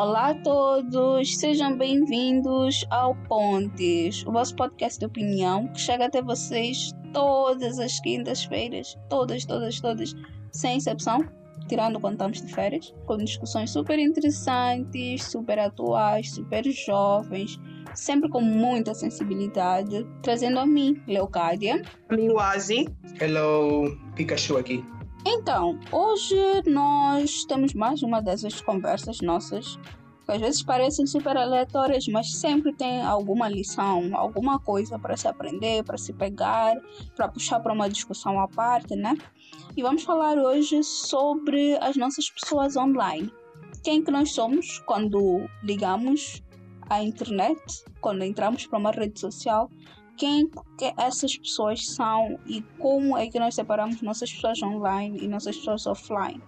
Olá 0.00 0.30
a 0.30 0.34
todos, 0.34 1.36
sejam 1.36 1.76
bem-vindos 1.76 2.86
ao 2.88 3.14
Pontes, 3.28 4.24
o 4.26 4.32
vosso 4.32 4.56
podcast 4.56 4.98
de 4.98 5.04
opinião 5.04 5.68
que 5.68 5.78
chega 5.78 6.06
até 6.06 6.22
vocês 6.22 6.90
todas 7.12 7.78
as 7.78 8.00
quintas-feiras, 8.00 8.96
todas, 9.10 9.44
todas, 9.44 9.78
todas, 9.78 10.14
sem 10.50 10.78
exceção, 10.78 11.18
tirando 11.68 12.00
quando 12.00 12.14
estamos 12.14 12.40
de 12.40 12.50
férias, 12.50 12.94
com 13.04 13.18
discussões 13.18 13.72
super 13.72 13.98
interessantes, 13.98 15.22
super 15.24 15.58
atuais, 15.58 16.30
super 16.30 16.64
jovens, 16.64 17.60
sempre 17.94 18.30
com 18.30 18.40
muita 18.40 18.94
sensibilidade, 18.94 20.06
trazendo 20.22 20.60
a 20.60 20.64
mim, 20.64 20.98
Leocádia. 21.06 21.82
Minguazi. 22.10 22.86
Hello, 23.20 23.94
Pikachu 24.16 24.56
aqui. 24.56 24.82
Então, 25.24 25.78
hoje 25.92 26.36
nós 26.66 27.44
temos 27.44 27.74
mais 27.74 28.02
uma 28.02 28.22
dessas 28.22 28.60
conversas 28.60 29.20
nossas, 29.20 29.78
que 30.24 30.32
às 30.32 30.40
vezes 30.40 30.62
parecem 30.62 31.06
super 31.06 31.36
aleatórias, 31.36 32.06
mas 32.08 32.32
sempre 32.36 32.72
tem 32.72 33.02
alguma 33.02 33.46
lição, 33.46 34.10
alguma 34.14 34.58
coisa 34.58 34.98
para 34.98 35.16
se 35.18 35.28
aprender, 35.28 35.84
para 35.84 35.98
se 35.98 36.14
pegar, 36.14 36.74
para 37.14 37.28
puxar 37.28 37.60
para 37.60 37.72
uma 37.72 37.88
discussão 37.88 38.40
à 38.40 38.48
parte, 38.48 38.96
né? 38.96 39.14
E 39.76 39.82
vamos 39.82 40.04
falar 40.04 40.38
hoje 40.38 40.82
sobre 40.82 41.76
as 41.78 41.96
nossas 41.96 42.30
pessoas 42.30 42.76
online. 42.76 43.30
Quem 43.84 44.02
que 44.02 44.10
nós 44.10 44.32
somos 44.32 44.78
quando 44.86 45.46
ligamos 45.62 46.42
à 46.90 47.02
internet, 47.02 47.58
quando 48.00 48.24
entramos 48.24 48.66
para 48.66 48.78
uma 48.78 48.90
rede 48.90 49.18
social 49.18 49.70
quem 50.20 50.50
que 50.76 50.92
essas 50.98 51.34
pessoas 51.34 51.86
são 51.86 52.38
e 52.44 52.60
como 52.78 53.16
é 53.16 53.28
que 53.28 53.38
nós 53.38 53.54
separamos 53.54 54.02
nossas 54.02 54.30
pessoas 54.30 54.62
online 54.62 55.18
e 55.22 55.26
nossas 55.26 55.56
pessoas 55.56 55.86
offline. 55.86 56.42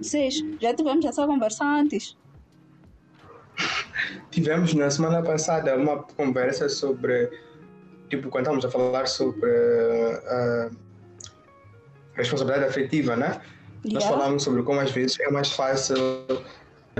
Vocês 0.00 0.40
já 0.60 0.72
tivemos 0.72 1.04
essa 1.04 1.26
conversa 1.26 1.64
antes? 1.64 2.16
Tivemos 4.30 4.72
na 4.74 4.88
semana 4.88 5.20
passada 5.22 5.74
uma 5.74 6.02
conversa 6.02 6.68
sobre, 6.68 7.30
tipo, 8.08 8.28
quando 8.28 8.44
estávamos 8.44 8.64
a 8.64 8.70
falar 8.70 9.06
sobre 9.06 9.50
a 9.50 10.68
uh, 10.70 10.76
responsabilidade 12.12 12.68
afetiva, 12.68 13.16
né? 13.16 13.40
Yeah. 13.84 13.94
Nós 13.94 14.04
falamos 14.04 14.42
sobre 14.42 14.62
como 14.62 14.78
às 14.78 14.90
vezes 14.90 15.18
é 15.20 15.30
mais 15.30 15.50
fácil 15.50 15.96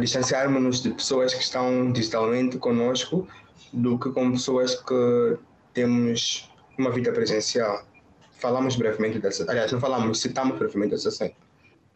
distanciarmos-nos 0.00 0.82
de 0.82 0.90
pessoas 0.90 1.32
que 1.32 1.42
estão 1.42 1.90
digitalmente 1.90 2.58
conosco 2.58 3.26
do 3.72 3.98
que 3.98 4.10
com 4.10 4.32
pessoas 4.32 4.74
que 4.74 5.38
temos 5.72 6.50
uma 6.78 6.90
vida 6.90 7.10
presencial. 7.12 7.82
Falamos 8.38 8.76
brevemente 8.76 9.18
dessa. 9.18 9.50
Aliás, 9.50 9.72
não 9.72 9.80
falamos, 9.80 10.20
citamos 10.20 10.58
brevemente 10.58 10.90
dessa 10.90 11.10
cena. 11.10 11.32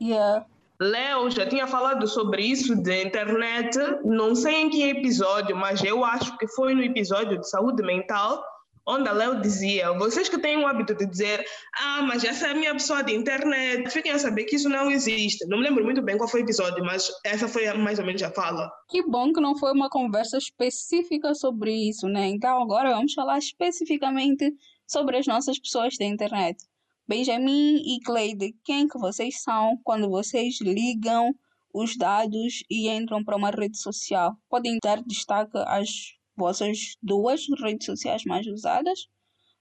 Yeah. 0.01 0.47
Léo 0.81 1.31
já 1.31 1.47
tinha 1.47 1.67
falado 1.67 2.07
sobre 2.09 2.42
isso 2.42 2.75
de 2.75 3.05
internet, 3.05 3.77
não 4.03 4.35
sei 4.35 4.62
em 4.62 4.70
que 4.70 4.83
episódio, 4.83 5.55
mas 5.55 5.85
eu 5.85 6.03
acho 6.03 6.39
que 6.39 6.48
foi 6.48 6.75
no 6.75 6.83
episódio 6.83 7.39
de 7.39 7.47
saúde 7.47 7.83
mental 7.83 8.42
onde 8.91 9.10
Léo 9.10 9.41
dizia, 9.41 9.92
vocês 9.92 10.28
que 10.28 10.38
têm 10.38 10.56
o 10.56 10.66
hábito 10.66 10.94
de 10.94 11.06
dizer, 11.06 11.44
ah, 11.80 12.02
mas 12.02 12.24
essa 12.24 12.48
é 12.48 12.50
a 12.50 12.55
minha 12.55 12.72
pessoa 12.72 13.02
de 13.02 13.14
internet, 13.14 13.88
fiquem 13.91 14.12
a 14.12 14.19
saber 14.19 14.44
que 14.44 14.56
isso 14.56 14.69
não 14.69 14.91
existe. 14.91 15.46
Não 15.46 15.58
me 15.58 15.64
lembro 15.64 15.84
muito 15.84 16.02
bem 16.02 16.16
qual 16.19 16.28
foi 16.28 16.41
o 16.41 16.44
episódio, 16.44 16.84
mas 16.84 17.11
essa 17.24 17.46
foi 17.46 17.72
mais 17.74 17.98
ou 17.98 18.05
menos 18.05 18.22
a 18.22 18.30
fala. 18.30 18.70
Que 18.88 19.02
bom 19.02 19.33
que 19.33 19.41
não 19.41 19.56
foi 19.56 19.72
uma 19.72 19.88
conversa 19.88 20.36
específica 20.36 21.34
sobre 21.34 21.72
isso, 21.72 22.08
né? 22.08 22.27
Então 22.27 22.61
agora 22.61 22.91
vamos 22.91 23.14
falar 23.14 23.38
especificamente 23.38 24.52
sobre 24.86 25.18
as 25.18 25.27
nossas 25.27 25.58
pessoas 25.58 25.96
da 25.96 26.05
internet. 26.05 26.64
Benjamin 27.06 27.77
e 27.77 28.00
Cleide, 28.05 28.55
quem 28.64 28.89
que 28.89 28.98
vocês 28.98 29.40
são 29.42 29.79
quando 29.84 30.08
vocês 30.08 30.61
ligam 30.61 31.34
os 31.73 31.96
dados 31.96 32.64
e 32.68 32.89
entram 32.89 33.24
para 33.24 33.36
uma 33.36 33.50
rede 33.50 33.79
social? 33.79 34.36
Podem 34.48 34.79
dar 34.83 35.02
destaque 35.02 35.58
às 35.67 36.20
vossas 36.40 36.96
duas 37.02 37.46
redes 37.62 37.86
sociais 37.86 38.24
mais 38.24 38.46
usadas 38.46 39.06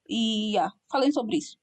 e 0.07 0.53
yeah, 0.53 0.73
falem 0.91 1.11
sobre 1.11 1.37
isso. 1.37 1.57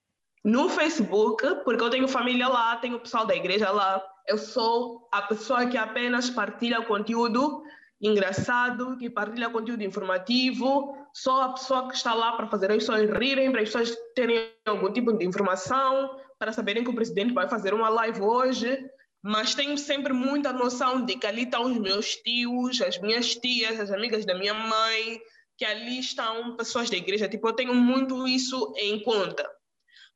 No 0.44 0.68
Facebook, 0.68 1.42
porque 1.64 1.82
eu 1.82 1.90
tenho 1.90 2.06
família 2.06 2.46
lá, 2.46 2.76
tenho 2.76 3.00
pessoal 3.00 3.26
da 3.26 3.34
igreja 3.34 3.70
lá, 3.70 4.00
eu 4.28 4.38
sou 4.38 5.08
a 5.10 5.22
pessoa 5.22 5.66
que 5.66 5.76
apenas 5.76 6.30
partilha 6.30 6.82
conteúdo 6.82 7.64
engraçado, 8.00 8.96
que 8.98 9.10
partilha 9.10 9.50
conteúdo 9.50 9.82
informativo, 9.82 10.94
sou 11.12 11.40
a 11.40 11.52
pessoa 11.54 11.88
que 11.88 11.96
está 11.96 12.14
lá 12.14 12.36
para 12.36 12.46
fazer 12.46 12.70
as 12.70 12.76
pessoas 12.76 13.10
rirem, 13.10 13.50
para 13.50 13.62
as 13.62 13.70
pessoas 13.70 13.96
terem 14.14 14.52
algum 14.66 14.92
tipo 14.92 15.12
de 15.14 15.24
informação, 15.24 16.16
para 16.38 16.52
saberem 16.52 16.84
que 16.84 16.90
o 16.90 16.94
presidente 16.94 17.32
vai 17.32 17.48
fazer 17.48 17.72
uma 17.72 17.88
live 17.88 18.20
hoje 18.20 18.78
mas 19.26 19.56
tenho 19.56 19.76
sempre 19.76 20.12
muita 20.12 20.52
noção 20.52 21.04
de 21.04 21.16
que 21.16 21.26
ali 21.26 21.42
estão 21.42 21.64
os 21.64 21.76
meus 21.76 22.14
tios, 22.14 22.80
as 22.80 22.96
minhas 22.98 23.34
tias, 23.34 23.80
as 23.80 23.90
amigas 23.90 24.24
da 24.24 24.36
minha 24.36 24.54
mãe, 24.54 25.20
que 25.58 25.64
ali 25.64 25.98
estão 25.98 26.56
pessoas 26.56 26.88
da 26.88 26.96
igreja. 26.96 27.28
Tipo, 27.28 27.48
eu 27.48 27.52
tenho 27.52 27.74
muito 27.74 28.28
isso 28.28 28.72
em 28.76 29.02
conta. 29.02 29.44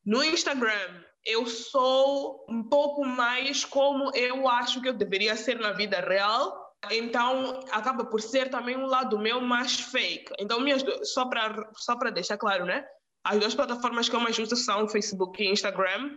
No 0.07 0.23
Instagram, 0.23 1.03
eu 1.27 1.45
sou 1.45 2.47
um 2.49 2.63
pouco 2.63 3.05
mais 3.05 3.65
como 3.65 4.15
eu 4.15 4.49
acho 4.49 4.81
que 4.81 4.89
eu 4.89 4.95
deveria 4.95 5.35
ser 5.35 5.59
na 5.59 5.73
vida 5.73 5.99
real. 5.99 6.73
Então, 6.93 7.59
acaba 7.73 8.05
por 8.05 8.21
ser 8.21 8.49
também 8.49 8.77
um 8.77 8.87
lado 8.87 9.19
meu 9.19 9.41
mais 9.41 9.81
fake. 9.81 10.33
Então, 10.39 10.61
minhas, 10.61 10.85
só 11.03 11.29
para 11.29 11.69
só 11.75 11.97
deixar 11.97 12.39
claro, 12.39 12.65
né? 12.65 12.87
As 13.23 13.39
duas 13.39 13.55
plataformas 13.55 14.09
que 14.09 14.17
eu 14.17 14.21
mais 14.21 14.39
uso 14.39 14.57
são 14.57 14.89
Facebook 14.89 15.43
e 15.43 15.51
Instagram. 15.51 16.11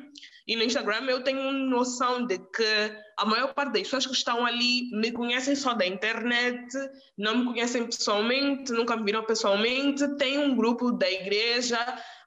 E 0.47 0.55
no 0.55 0.63
Instagram 0.63 1.05
eu 1.07 1.21
tenho 1.21 1.51
noção 1.51 2.25
de 2.25 2.37
que 2.37 2.97
a 3.17 3.25
maior 3.25 3.53
parte 3.53 3.73
das 3.73 3.83
pessoas 3.83 4.05
que 4.05 4.13
estão 4.13 4.45
ali 4.45 4.89
me 4.91 5.11
conhecem 5.11 5.55
só 5.55 5.73
da 5.73 5.85
internet, 5.85 6.65
não 7.17 7.37
me 7.37 7.45
conhecem 7.45 7.85
pessoalmente, 7.85 8.71
nunca 8.71 8.95
me 8.95 9.03
viram 9.03 9.25
pessoalmente. 9.25 10.15
Tem 10.17 10.37
um 10.37 10.55
grupo 10.55 10.91
da 10.91 11.09
igreja, 11.09 11.77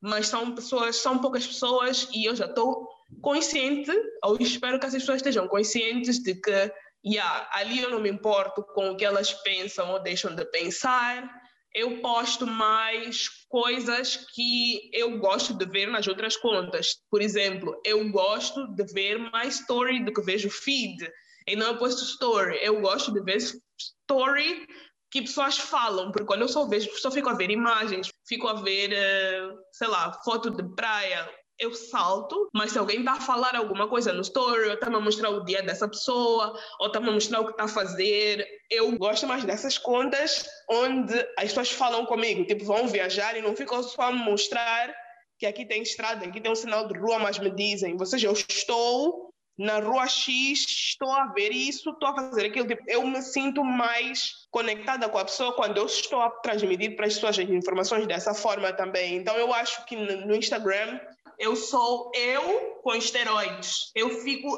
mas 0.03 0.29
são 0.29 0.55
pessoas, 0.55 0.97
são 0.97 1.19
poucas 1.19 1.47
pessoas 1.47 2.09
e 2.15 2.27
eu 2.27 2.37
já 2.37 2.45
estou 2.45 2.87
consciente, 3.23 3.91
ou 4.23 4.37
espero 4.41 4.79
que 4.79 4.87
essas 4.87 5.01
pessoas 5.01 5.19
estejam 5.19 5.49
conscientes 5.49 6.23
de 6.23 6.35
que 6.35 6.73
yeah, 7.05 7.49
ali 7.53 7.81
eu 7.81 7.91
não 7.91 8.01
me 8.01 8.11
importo 8.11 8.63
com 8.75 8.91
o 8.91 8.97
que 8.97 9.05
elas 9.05 9.33
pensam 9.33 9.93
ou 9.93 10.03
deixam 10.03 10.35
de 10.35 10.45
pensar 10.47 11.46
eu 11.77 12.01
posto 12.01 12.47
mais 12.47 13.29
coisas 13.51 14.17
que 14.35 14.91
eu 14.95 15.19
gosto 15.19 15.53
de 15.53 15.67
ver 15.67 15.89
nas 15.89 16.09
outras 16.09 16.35
contas. 16.35 16.97
Por 17.11 17.21
exemplo, 17.21 17.79
eu 17.85 18.11
gosto 18.11 18.67
de 18.75 18.83
ver 18.95 19.19
mais 19.31 19.61
story 19.61 20.03
do 20.03 20.11
que 20.11 20.23
vejo 20.23 20.49
feed. 20.49 21.07
E 21.47 21.55
não 21.55 21.67
eu 21.67 21.77
posto 21.77 22.03
story. 22.03 22.59
Eu 22.63 22.81
gosto 22.81 23.13
de 23.13 23.21
ver 23.21 23.37
story 23.37 24.67
que 25.11 25.21
pessoas 25.21 25.59
falam, 25.59 26.11
porque 26.11 26.27
quando 26.27 26.43
eu 26.43 26.49
só 26.49 26.67
vejo, 26.67 26.91
só 26.97 27.11
fico 27.11 27.29
a 27.29 27.35
ver 27.35 27.51
imagens, 27.51 28.09
fico 28.27 28.49
a 28.49 28.55
ver, 28.55 28.93
eh, 28.93 29.51
sei 29.71 29.89
lá, 29.89 30.13
foto 30.25 30.51
de 30.51 30.65
praia, 30.75 31.31
eu 31.59 31.75
salto, 31.75 32.49
mas 32.55 32.72
se 32.72 32.78
alguém 32.78 33.00
está 33.00 33.12
a 33.12 33.21
falar 33.21 33.56
alguma 33.56 33.89
coisa 33.89 34.12
no 34.12 34.21
story, 34.21 34.69
ou 34.69 34.75
está 34.75 34.87
a 34.89 35.00
mostrar 35.00 35.31
o 35.31 35.44
dia 35.44 35.62
dessa 35.62 35.89
pessoa, 35.89 36.59
ou 36.78 36.87
está 36.89 36.99
a 36.99 37.03
mostrar 37.03 37.41
o 37.41 37.47
que 37.47 37.53
está 37.53 37.65
a 37.65 37.69
fazer, 37.69 38.47
eu 38.71 38.97
gosto 38.99 39.27
mais 39.27 39.44
dessas 39.44 39.78
contas 39.78 40.47
onde 40.69 41.15
as 41.39 41.49
pessoas 41.49 41.71
falam 41.71 42.05
comigo, 42.05 42.45
tipo, 42.45 42.65
vão 42.65 42.87
viajar 42.87 43.37
e 43.37 43.43
não 43.43 43.56
ficam 43.56 43.83
só 43.83 44.03
a 44.03 44.12
mostrar 44.12 44.95
que 45.39 45.47
aqui 45.47 45.66
tem 45.66 45.83
estrada, 45.83 46.25
aqui 46.27 46.41
tem 46.41 46.50
um 46.50 46.56
sinal 46.56 46.89
de 46.89 46.99
rua, 46.99 47.19
mas 47.19 47.39
me 47.39 47.50
dizem, 47.50 47.97
seja, 48.05 48.28
eu 48.28 48.33
estou 48.33 49.31
na 49.59 49.78
rua 49.78 50.06
X, 50.06 50.66
estou 50.69 51.11
a 51.11 51.33
ver 51.33 51.50
isso, 51.50 51.91
estou 51.91 52.09
a 52.09 52.15
fazer 52.15 52.47
aquilo. 52.47 52.66
Tipo, 52.66 52.83
eu 52.87 53.06
me 53.06 53.22
sinto 53.22 53.65
mais 53.65 54.47
conectada 54.50 55.09
com 55.09 55.19
a 55.19 55.25
pessoa 55.25 55.55
quando 55.55 55.78
eu 55.78 55.87
estou 55.87 56.21
a 56.21 56.31
transmitir 56.31 56.95
para 56.95 57.07
as 57.07 57.15
pessoas 57.15 57.39
as 57.39 57.48
informações 57.48 58.07
dessa 58.07 58.34
forma 58.34 58.72
também. 58.72 59.16
Então, 59.16 59.34
eu 59.36 59.53
acho 59.54 59.84
que 59.86 59.97
no 59.97 60.34
Instagram 60.34 61.01
eu 61.38 61.56
sou 61.56 62.10
eu 62.15 62.80
com 62.83 62.94
esteroides. 62.94 63.91
Eu 63.94 64.10
fico 64.21 64.48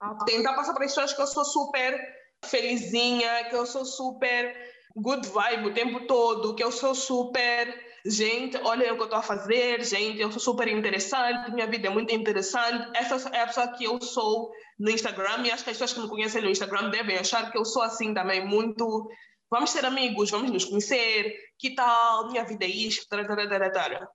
a 0.00 0.24
tentar 0.24 0.54
passar 0.54 0.74
para 0.74 0.84
as 0.84 0.92
pessoas 0.92 1.12
que 1.12 1.20
eu 1.20 1.26
sou 1.26 1.44
super 1.44 2.00
felizinha, 2.44 3.44
que 3.50 3.56
eu 3.56 3.66
sou 3.66 3.84
super 3.84 4.54
good 4.96 5.28
vibe 5.28 5.68
o 5.68 5.74
tempo 5.74 6.06
todo, 6.06 6.54
que 6.54 6.64
eu 6.64 6.72
sou 6.72 6.94
super 6.94 7.90
gente, 8.04 8.56
olha 8.64 8.92
o 8.92 8.96
que 8.96 9.02
eu 9.02 9.04
estou 9.04 9.18
a 9.18 9.22
fazer, 9.22 9.84
gente, 9.84 10.20
eu 10.20 10.32
sou 10.32 10.40
super 10.40 10.68
interessante, 10.68 11.52
minha 11.52 11.66
vida 11.66 11.88
é 11.88 11.90
muito 11.90 12.14
interessante. 12.14 12.90
Essa 12.94 13.28
é 13.30 13.42
a 13.42 13.46
pessoa 13.46 13.68
que 13.68 13.84
eu 13.84 14.00
sou 14.00 14.50
no 14.78 14.90
Instagram 14.90 15.44
e 15.44 15.50
acho 15.50 15.64
que 15.64 15.70
as 15.70 15.76
pessoas 15.76 15.92
que 15.92 16.00
me 16.00 16.08
conhecem 16.08 16.42
no 16.42 16.50
Instagram 16.50 16.90
devem 16.90 17.18
achar 17.18 17.50
que 17.50 17.58
eu 17.58 17.64
sou 17.64 17.82
assim 17.82 18.14
também, 18.14 18.44
muito. 18.44 19.08
Vamos 19.50 19.70
ser 19.70 19.84
amigos, 19.84 20.30
vamos 20.30 20.50
nos 20.50 20.64
conhecer, 20.64 21.34
que 21.58 21.74
tal? 21.74 22.30
Minha 22.30 22.44
vida 22.44 22.64
é 22.64 22.68
isto, 22.68 23.08
tararara. 23.08 24.08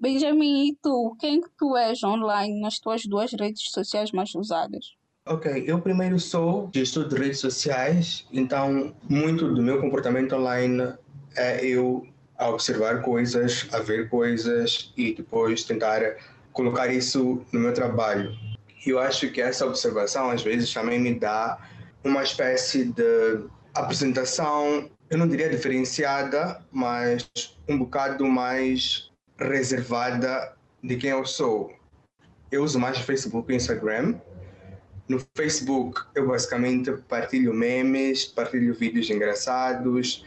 Benjamin, 0.00 0.68
e 0.68 0.76
tu? 0.82 1.14
Quem 1.20 1.42
que 1.42 1.50
tu 1.58 1.76
és 1.76 2.02
online 2.02 2.58
nas 2.58 2.78
tuas 2.78 3.04
duas 3.04 3.32
redes 3.32 3.70
sociais 3.70 4.10
mais 4.12 4.34
usadas? 4.34 4.94
Ok, 5.26 5.64
eu 5.66 5.78
primeiro 5.78 6.18
sou 6.18 6.70
gestor 6.74 7.06
de 7.06 7.16
redes 7.16 7.38
sociais, 7.38 8.26
então 8.32 8.94
muito 9.06 9.52
do 9.52 9.62
meu 9.62 9.78
comportamento 9.78 10.34
online 10.34 10.94
é 11.36 11.62
eu 11.66 12.06
observar 12.38 13.02
coisas, 13.02 13.68
a 13.72 13.80
ver 13.80 14.08
coisas 14.08 14.90
e 14.96 15.12
depois 15.12 15.64
tentar 15.64 16.00
colocar 16.54 16.88
isso 16.88 17.44
no 17.52 17.60
meu 17.60 17.74
trabalho. 17.74 18.34
Eu 18.86 18.98
acho 18.98 19.30
que 19.30 19.42
essa 19.42 19.66
observação 19.66 20.30
às 20.30 20.42
vezes 20.42 20.72
também 20.72 20.98
me 20.98 21.14
dá 21.14 21.58
uma 22.02 22.22
espécie 22.22 22.86
de 22.86 23.44
apresentação, 23.74 24.88
eu 25.10 25.18
não 25.18 25.28
diria 25.28 25.50
diferenciada, 25.50 26.64
mas 26.72 27.28
um 27.68 27.76
bocado 27.76 28.26
mais 28.26 29.09
reservada 29.40 30.54
de 30.82 30.96
quem 30.96 31.10
eu 31.10 31.24
sou. 31.24 31.72
Eu 32.50 32.62
uso 32.62 32.78
mais 32.78 32.98
Facebook 32.98 33.50
e 33.52 33.56
Instagram. 33.56 34.16
No 35.08 35.20
Facebook, 35.34 36.00
eu 36.14 36.28
basicamente 36.28 36.92
partilho 37.08 37.52
memes, 37.52 38.26
partilho 38.26 38.74
vídeos 38.74 39.10
engraçados. 39.10 40.24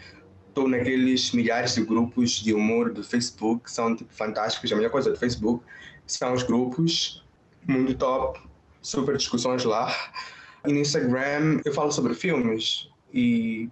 Estou 0.47 0.67
naqueles 0.67 1.31
milhares 1.31 1.75
de 1.75 1.83
grupos 1.83 2.31
de 2.31 2.53
humor 2.53 2.91
do 2.91 3.03
Facebook, 3.03 3.65
que 3.65 3.71
são 3.71 3.95
tipo, 3.95 4.13
fantásticos. 4.13 4.71
A 4.71 4.75
melhor 4.75 4.91
coisa 4.91 5.09
do 5.09 5.17
Facebook 5.17 5.63
são 6.05 6.33
os 6.33 6.43
grupos, 6.43 7.23
muito 7.67 7.95
top, 7.95 8.39
super 8.81 9.17
discussões 9.17 9.63
lá. 9.63 9.93
E 10.65 10.71
no 10.71 10.79
Instagram, 10.79 11.61
eu 11.65 11.73
falo 11.73 11.91
sobre 11.91 12.13
filmes 12.13 12.89
e 13.13 13.69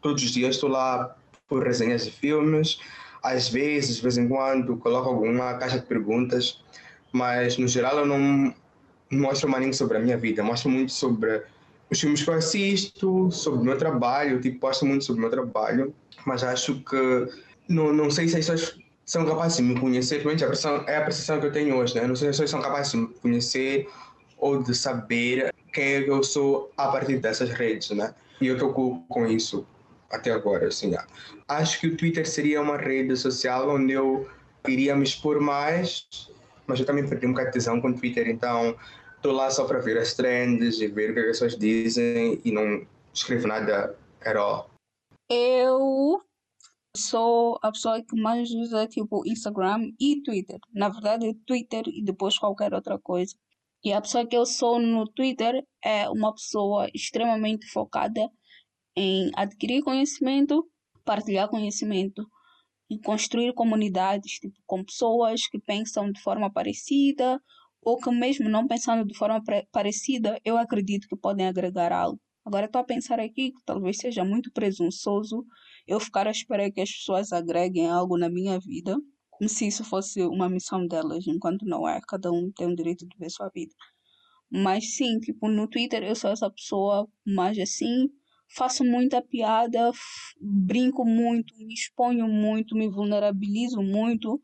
todos 0.00 0.22
os 0.22 0.30
dias 0.30 0.56
estou 0.56 0.70
lá 0.70 1.16
por 1.48 1.64
resenhas 1.64 2.04
de 2.04 2.10
filmes. 2.10 2.78
Às 3.22 3.48
vezes, 3.48 3.96
de 3.96 4.02
vez 4.02 4.18
em 4.18 4.28
quando, 4.28 4.76
coloco 4.76 5.08
alguma 5.08 5.54
caixa 5.54 5.78
de 5.78 5.86
perguntas, 5.86 6.62
mas 7.12 7.56
no 7.56 7.68
geral 7.68 7.98
eu 7.98 8.06
não 8.06 8.54
mostro 9.10 9.48
mais 9.48 9.62
nem 9.62 9.72
sobre 9.72 9.98
a 9.98 10.00
minha 10.00 10.16
vida, 10.16 10.42
mostro 10.42 10.70
muito 10.70 10.92
sobre 10.92 11.42
os 11.90 12.00
filmes 12.00 12.22
que 12.22 12.30
eu 12.30 12.34
assisto, 12.34 13.30
sobre 13.30 13.60
o 13.60 13.64
meu 13.64 13.76
trabalho, 13.76 14.40
tipo, 14.40 14.58
posto 14.58 14.86
muito 14.86 15.04
sobre 15.04 15.20
o 15.20 15.22
meu 15.22 15.30
trabalho, 15.30 15.94
mas 16.26 16.42
acho 16.42 16.80
que 16.80 17.28
não, 17.68 17.92
não 17.92 18.10
sei 18.10 18.26
se 18.28 18.38
as 18.38 18.46
pessoas 18.48 18.78
são 19.04 19.26
capazes 19.26 19.58
de 19.58 19.62
me 19.62 19.78
conhecer, 19.78 20.22
pelo 20.22 20.34
menos 20.34 20.64
é 20.86 20.96
a 20.96 21.02
percepção 21.02 21.38
que 21.38 21.46
eu 21.46 21.52
tenho 21.52 21.76
hoje, 21.76 21.94
né? 21.94 22.06
Não 22.06 22.16
sei 22.16 22.26
se 22.26 22.30
as 22.30 22.36
pessoas 22.36 22.50
são 22.50 22.62
capazes 22.62 22.92
de 22.92 22.98
me 22.98 23.08
conhecer 23.08 23.88
ou 24.38 24.62
de 24.62 24.74
saber 24.74 25.52
quem 25.72 25.84
é 25.84 26.02
que 26.02 26.10
eu 26.10 26.22
sou 26.22 26.72
a 26.76 26.88
partir 26.88 27.18
dessas 27.18 27.50
redes, 27.50 27.90
né? 27.90 28.14
E 28.40 28.46
eu 28.46 28.54
estou 28.54 28.72
com 29.08 29.26
isso 29.26 29.66
até 30.12 30.30
agora, 30.30 30.68
assim. 30.68 30.92
Acho 31.48 31.80
que 31.80 31.86
o 31.86 31.96
Twitter 31.96 32.28
seria 32.28 32.60
uma 32.60 32.76
rede 32.76 33.16
social 33.16 33.68
onde 33.70 33.92
eu 33.92 34.28
iria 34.68 34.94
me 34.94 35.04
expor 35.04 35.40
mais, 35.40 36.06
mas 36.66 36.78
eu 36.78 36.86
também 36.86 37.08
perdi 37.08 37.26
um 37.26 37.30
bocado 37.30 37.48
de 37.48 37.54
tesão 37.54 37.80
com 37.80 37.88
o 37.88 37.94
Twitter, 37.94 38.28
então 38.28 38.76
estou 39.16 39.32
lá 39.32 39.50
só 39.50 39.64
para 39.64 39.80
ver 39.80 39.98
as 39.98 40.14
trends 40.14 40.80
e 40.80 40.86
ver 40.86 41.10
o 41.10 41.14
que 41.14 41.20
as 41.20 41.26
pessoas 41.26 41.56
dizem 41.56 42.40
e 42.44 42.52
não 42.52 42.86
escrevo 43.12 43.48
nada 43.48 43.96
all. 44.36 44.70
Eu 45.28 46.20
sou 46.96 47.58
a 47.62 47.72
pessoa 47.72 48.02
que 48.02 48.20
mais 48.20 48.50
usa 48.50 48.86
tipo 48.86 49.26
Instagram 49.26 49.92
e 49.98 50.22
Twitter. 50.22 50.58
Na 50.74 50.88
verdade, 50.88 51.34
Twitter 51.46 51.84
e 51.86 52.04
depois 52.04 52.38
qualquer 52.38 52.74
outra 52.74 52.98
coisa. 52.98 53.34
E 53.84 53.92
a 53.92 54.00
pessoa 54.00 54.26
que 54.26 54.36
eu 54.36 54.46
sou 54.46 54.78
no 54.78 55.08
Twitter 55.08 55.64
é 55.82 56.08
uma 56.08 56.32
pessoa 56.32 56.88
extremamente 56.94 57.66
focada 57.66 58.28
em 58.96 59.30
adquirir 59.34 59.82
conhecimento, 59.82 60.68
partilhar 61.04 61.48
conhecimento 61.48 62.26
e 62.90 62.98
construir 62.98 63.54
comunidades 63.54 64.32
tipo, 64.32 64.56
com 64.66 64.84
pessoas 64.84 65.46
que 65.46 65.58
pensam 65.58 66.10
de 66.10 66.20
forma 66.20 66.52
parecida 66.52 67.40
ou 67.82 67.98
que 67.98 68.10
mesmo 68.10 68.48
não 68.48 68.66
pensando 68.66 69.04
de 69.04 69.16
forma 69.16 69.42
parecida, 69.72 70.40
eu 70.44 70.56
acredito 70.56 71.08
que 71.08 71.16
podem 71.16 71.46
agregar 71.46 71.92
algo. 71.92 72.20
Agora 72.44 72.66
estou 72.66 72.80
a 72.80 72.84
pensar 72.84 73.20
aqui 73.20 73.52
que 73.52 73.64
talvez 73.64 73.98
seja 73.98 74.24
muito 74.24 74.52
presunçoso 74.52 75.44
eu 75.86 75.98
ficar 75.98 76.26
à 76.26 76.30
espera 76.30 76.70
que 76.70 76.80
as 76.80 76.90
pessoas 76.90 77.32
agreguem 77.32 77.88
algo 77.88 78.16
na 78.18 78.28
minha 78.28 78.58
vida, 78.58 78.96
como 79.30 79.48
se 79.48 79.66
isso 79.66 79.84
fosse 79.84 80.22
uma 80.22 80.48
missão 80.48 80.86
delas, 80.86 81.26
enquanto 81.26 81.64
não 81.64 81.88
é. 81.88 82.00
Cada 82.06 82.30
um 82.30 82.50
tem 82.52 82.66
o 82.66 82.76
direito 82.76 83.06
de 83.06 83.16
ver 83.18 83.30
sua 83.30 83.48
vida. 83.48 83.74
Mas 84.50 84.94
sim, 84.94 85.18
tipo, 85.18 85.48
no 85.48 85.68
Twitter 85.68 86.02
eu 86.02 86.14
sou 86.14 86.30
essa 86.30 86.50
pessoa 86.50 87.08
mais 87.24 87.58
assim, 87.58 88.08
faço 88.54 88.84
muita 88.84 89.22
piada, 89.22 89.90
brinco 90.40 91.04
muito, 91.04 91.54
me 91.56 91.74
exponho 91.74 92.28
muito, 92.28 92.76
me 92.76 92.88
vulnerabilizo 92.88 93.82
muito, 93.82 94.40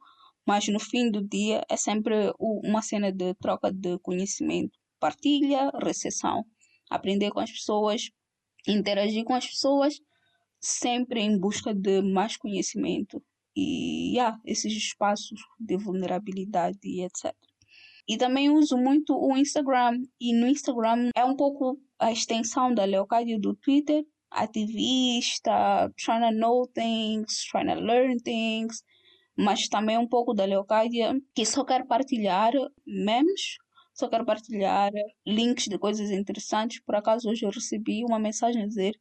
mas 0.46 0.66
no 0.68 0.80
fim 0.80 1.10
do 1.10 1.22
dia 1.22 1.62
é 1.68 1.76
sempre 1.76 2.32
uma 2.38 2.80
cena 2.80 3.12
de 3.12 3.34
troca 3.34 3.70
de 3.70 3.98
conhecimento, 3.98 4.78
partilha, 4.98 5.70
recepção, 5.82 6.44
aprender 6.90 7.30
com 7.30 7.40
as 7.40 7.50
pessoas, 7.50 8.10
interagir 8.66 9.24
com 9.24 9.34
as 9.34 9.46
pessoas, 9.46 10.00
sempre 10.60 11.20
em 11.20 11.38
busca 11.38 11.74
de 11.74 12.00
mais 12.02 12.36
conhecimento 12.36 13.22
e 13.54 14.14
yeah, 14.14 14.40
esses 14.44 14.72
espaços 14.72 15.40
de 15.60 15.76
vulnerabilidade 15.76 16.78
e 16.82 17.02
etc. 17.02 17.34
E 18.08 18.16
também 18.16 18.48
uso 18.48 18.78
muito 18.78 19.14
o 19.14 19.36
Instagram. 19.36 20.02
E 20.18 20.32
no 20.32 20.46
Instagram 20.46 21.10
é 21.14 21.22
um 21.26 21.36
pouco 21.36 21.78
a 21.98 22.10
extensão 22.10 22.72
da 22.72 22.84
Leocádia 22.86 23.38
do 23.38 23.54
Twitter. 23.54 24.02
Ativista, 24.30 25.92
trying 25.96 26.20
to 26.20 26.32
know 26.32 26.66
things, 26.68 27.44
trying 27.50 27.66
to 27.66 27.80
learn 27.80 28.18
things. 28.22 28.82
Mas 29.36 29.68
também 29.68 29.98
um 29.98 30.08
pouco 30.08 30.32
da 30.32 30.46
Leocádia 30.46 31.20
que 31.34 31.44
só 31.44 31.64
quer 31.64 31.86
partilhar 31.86 32.52
memes, 32.86 33.58
só 33.92 34.08
quer 34.08 34.24
partilhar 34.24 34.90
links 35.26 35.66
de 35.66 35.78
coisas 35.78 36.10
interessantes. 36.10 36.80
Por 36.80 36.94
acaso 36.94 37.28
hoje 37.28 37.44
eu 37.44 37.50
recebi 37.50 38.04
uma 38.04 38.18
mensagem 38.18 38.62
a 38.62 38.66
dizer 38.66 38.94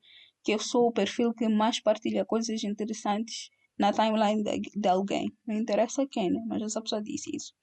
que 0.43 0.53
eu 0.53 0.59
sou 0.59 0.87
o 0.87 0.91
perfil 0.91 1.33
que 1.33 1.47
mais 1.47 1.79
partilha 1.81 2.25
coisas 2.25 2.61
interessantes 2.63 3.49
na 3.79 3.93
timeline 3.93 4.43
de, 4.43 4.69
de 4.75 4.89
alguém. 4.89 5.31
Não 5.45 5.55
interessa 5.55 6.05
quem, 6.09 6.29
né? 6.29 6.41
Mas 6.45 6.61
essa 6.61 6.81
pessoa 6.81 7.01
disse 7.01 7.33
isso 7.33 7.53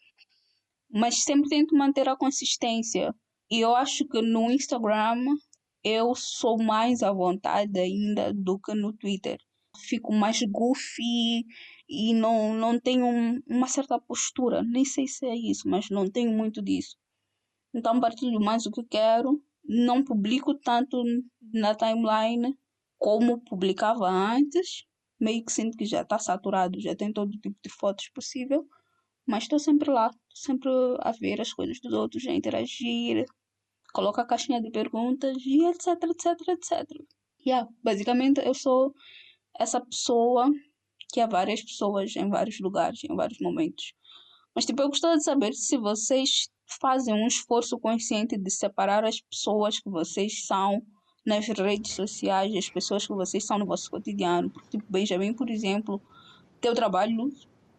mas 0.94 1.24
sempre 1.24 1.50
tento 1.50 1.76
manter 1.76 2.08
a 2.08 2.16
consistência. 2.16 3.12
E 3.50 3.60
eu 3.60 3.74
acho 3.74 4.06
que 4.06 4.22
no 4.22 4.48
Instagram 4.48 5.24
eu 5.82 6.14
sou 6.14 6.56
mais 6.62 7.02
à 7.02 7.12
vontade 7.12 7.78
ainda 7.80 8.32
do 8.32 8.60
que 8.60 8.72
no 8.74 8.92
Twitter. 8.92 9.38
Fico 9.88 10.12
mais 10.12 10.40
goofy 10.42 11.44
e 11.88 12.14
não, 12.14 12.54
não 12.54 12.78
tenho 12.78 13.06
uma 13.48 13.66
certa 13.66 14.00
postura. 14.00 14.62
Nem 14.62 14.84
sei 14.84 15.08
se 15.08 15.26
é 15.26 15.34
isso, 15.34 15.68
mas 15.68 15.90
não 15.90 16.08
tenho 16.08 16.30
muito 16.30 16.62
disso. 16.62 16.96
Então 17.74 18.00
partilho 18.00 18.40
mais 18.40 18.64
o 18.64 18.70
que 18.70 18.84
quero. 18.84 19.42
Não 19.64 20.04
publico 20.04 20.54
tanto 20.54 21.02
na 21.52 21.74
timeline 21.74 22.56
como 22.98 23.40
publicava 23.40 24.08
antes. 24.08 24.84
Meio 25.20 25.44
que 25.44 25.52
sinto 25.52 25.76
que 25.76 25.86
já 25.86 26.02
está 26.02 26.20
saturado, 26.20 26.80
já 26.80 26.94
tem 26.94 27.12
todo 27.12 27.32
tipo 27.32 27.58
de 27.64 27.70
fotos 27.70 28.08
possível. 28.10 28.64
Mas 29.26 29.44
estou 29.44 29.58
sempre 29.58 29.90
lá, 29.90 30.10
sempre 30.34 30.70
a 30.98 31.12
ver 31.12 31.40
as 31.40 31.52
coisas 31.52 31.80
dos 31.80 31.92
outros, 31.92 32.26
a 32.26 32.32
interagir, 32.32 33.24
coloco 33.92 34.20
a 34.20 34.26
caixinha 34.26 34.60
de 34.60 34.70
perguntas 34.70 35.36
e 35.46 35.64
etc, 35.64 36.02
etc, 36.02 36.48
etc. 36.48 36.84
Yeah, 37.46 37.68
basicamente 37.82 38.40
eu 38.44 38.52
sou 38.52 38.92
essa 39.58 39.80
pessoa 39.80 40.50
que 41.12 41.20
há 41.20 41.26
várias 41.26 41.62
pessoas 41.62 42.16
em 42.16 42.28
vários 42.28 42.58
lugares, 42.58 43.04
em 43.04 43.14
vários 43.14 43.38
momentos. 43.38 43.94
Mas 44.54 44.66
tipo, 44.66 44.82
eu 44.82 44.88
gostaria 44.88 45.16
de 45.16 45.24
saber 45.24 45.54
se 45.54 45.78
vocês 45.78 46.48
fazem 46.80 47.14
um 47.14 47.26
esforço 47.26 47.78
consciente 47.78 48.36
de 48.36 48.50
separar 48.50 49.04
as 49.04 49.20
pessoas 49.20 49.78
que 49.78 49.88
vocês 49.88 50.44
são 50.46 50.82
nas 51.24 51.46
redes 51.46 51.92
sociais, 51.92 52.54
as 52.54 52.68
pessoas 52.68 53.06
que 53.06 53.14
vocês 53.14 53.46
são 53.46 53.58
no 53.58 53.66
vosso 53.66 53.90
cotidiano. 53.90 54.50
Porque, 54.50 54.70
tipo, 54.70 54.84
Benjamin, 54.90 55.32
por 55.32 55.48
exemplo, 55.48 56.02
teu 56.60 56.74
trabalho 56.74 57.30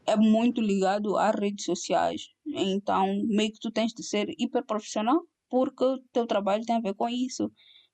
é 0.05 0.15
muito 0.15 0.61
ligado 0.61 1.17
às 1.17 1.35
redes 1.35 1.65
sociais. 1.65 2.29
Então, 2.45 3.21
meio 3.27 3.51
que 3.51 3.59
tu 3.59 3.71
tens 3.71 3.93
de 3.93 4.03
ser 4.03 4.33
hiper 4.37 4.63
profissional 4.65 5.21
porque 5.49 5.85
teu 6.11 6.25
trabalho 6.27 6.65
tem 6.65 6.75
a 6.75 6.81
ver 6.81 6.93
com 6.95 7.07
isso. 7.07 7.51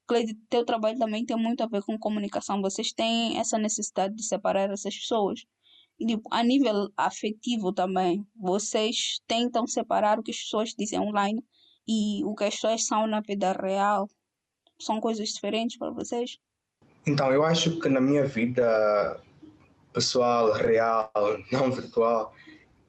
Cleide, 0.08 0.36
teu 0.50 0.66
trabalho 0.66 0.98
também 0.98 1.26
tem 1.26 1.38
muito 1.38 1.62
a 1.62 1.68
ver 1.68 1.84
com 1.84 1.98
comunicação. 1.98 2.62
Vocês 2.62 2.92
têm 2.92 3.38
essa 3.38 3.58
necessidade 3.58 4.16
de 4.16 4.24
separar 4.24 4.70
essas 4.72 4.96
pessoas. 4.96 5.46
E, 6.00 6.06
tipo, 6.06 6.28
a 6.32 6.44
nível 6.44 6.90
afetivo 6.98 7.72
também, 7.72 8.26
vocês 8.36 9.22
tentam 9.28 9.68
separar 9.68 10.20
o 10.20 10.24
que 10.24 10.32
as 10.32 10.38
pessoas 10.38 10.74
dizem 10.78 11.00
online 11.00 11.44
e 11.88 12.24
o 12.26 12.34
que 12.34 12.46
as 12.46 12.56
pessoas 12.56 12.86
são 12.86 13.06
na 13.06 13.22
vida 13.22 13.52
real. 13.54 14.10
São 14.80 15.00
coisas 15.00 15.30
diferentes 15.30 15.78
para 15.78 15.92
vocês? 15.92 16.40
Então, 17.06 17.32
eu 17.32 17.44
acho 17.44 17.80
que 17.80 17.88
na 17.88 18.02
minha 18.02 18.26
vida 18.26 19.22
pessoal, 19.94 20.54
real, 20.54 21.12
não 21.52 21.72
virtual, 21.72 22.34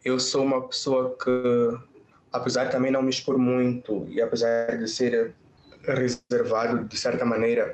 eu 0.04 0.18
sou 0.18 0.44
uma 0.44 0.66
pessoa 0.68 1.16
que, 1.22 1.78
apesar 2.32 2.64
de 2.64 2.72
também 2.72 2.90
não 2.90 3.02
me 3.02 3.10
expor 3.10 3.38
muito 3.38 4.06
e 4.08 4.20
apesar 4.20 4.78
de 4.78 4.88
ser 4.88 5.34
reservado 5.84 6.84
de 6.84 6.96
certa 6.96 7.24
maneira, 7.24 7.72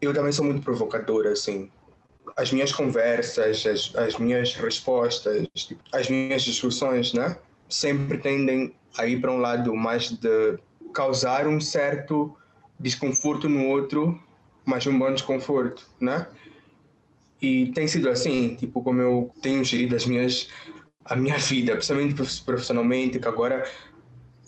eu 0.00 0.12
também 0.12 0.32
sou 0.32 0.44
muito 0.44 0.62
provocador, 0.62 1.26
assim. 1.26 1.70
As 2.36 2.52
minhas 2.52 2.72
conversas, 2.72 3.66
as, 3.66 3.94
as 3.96 4.16
minhas 4.18 4.54
respostas, 4.54 5.48
as 5.92 6.08
minhas 6.08 6.42
discussões, 6.42 7.12
né? 7.12 7.36
Sempre 7.68 8.18
tendem 8.18 8.74
a 8.96 9.06
ir 9.06 9.20
para 9.20 9.32
um 9.32 9.38
lado 9.38 9.74
mais 9.74 10.10
de 10.10 10.58
causar 10.92 11.46
um 11.46 11.60
certo 11.60 12.36
desconforto 12.78 13.48
no 13.48 13.66
outro, 13.66 14.20
mas 14.64 14.86
um 14.86 14.96
bom 14.98 15.12
desconforto, 15.12 15.88
né? 16.00 16.28
E 17.40 17.70
tem 17.72 17.86
sido 17.86 18.08
assim, 18.08 18.56
tipo, 18.56 18.82
como 18.82 19.00
eu 19.00 19.32
tenho 19.40 19.62
gerido 19.64 19.94
as 19.94 20.06
minhas, 20.06 20.48
a 21.04 21.14
minha 21.14 21.38
vida, 21.38 21.72
principalmente 21.72 22.14
profissionalmente, 22.44 23.18
que 23.18 23.28
agora 23.28 23.64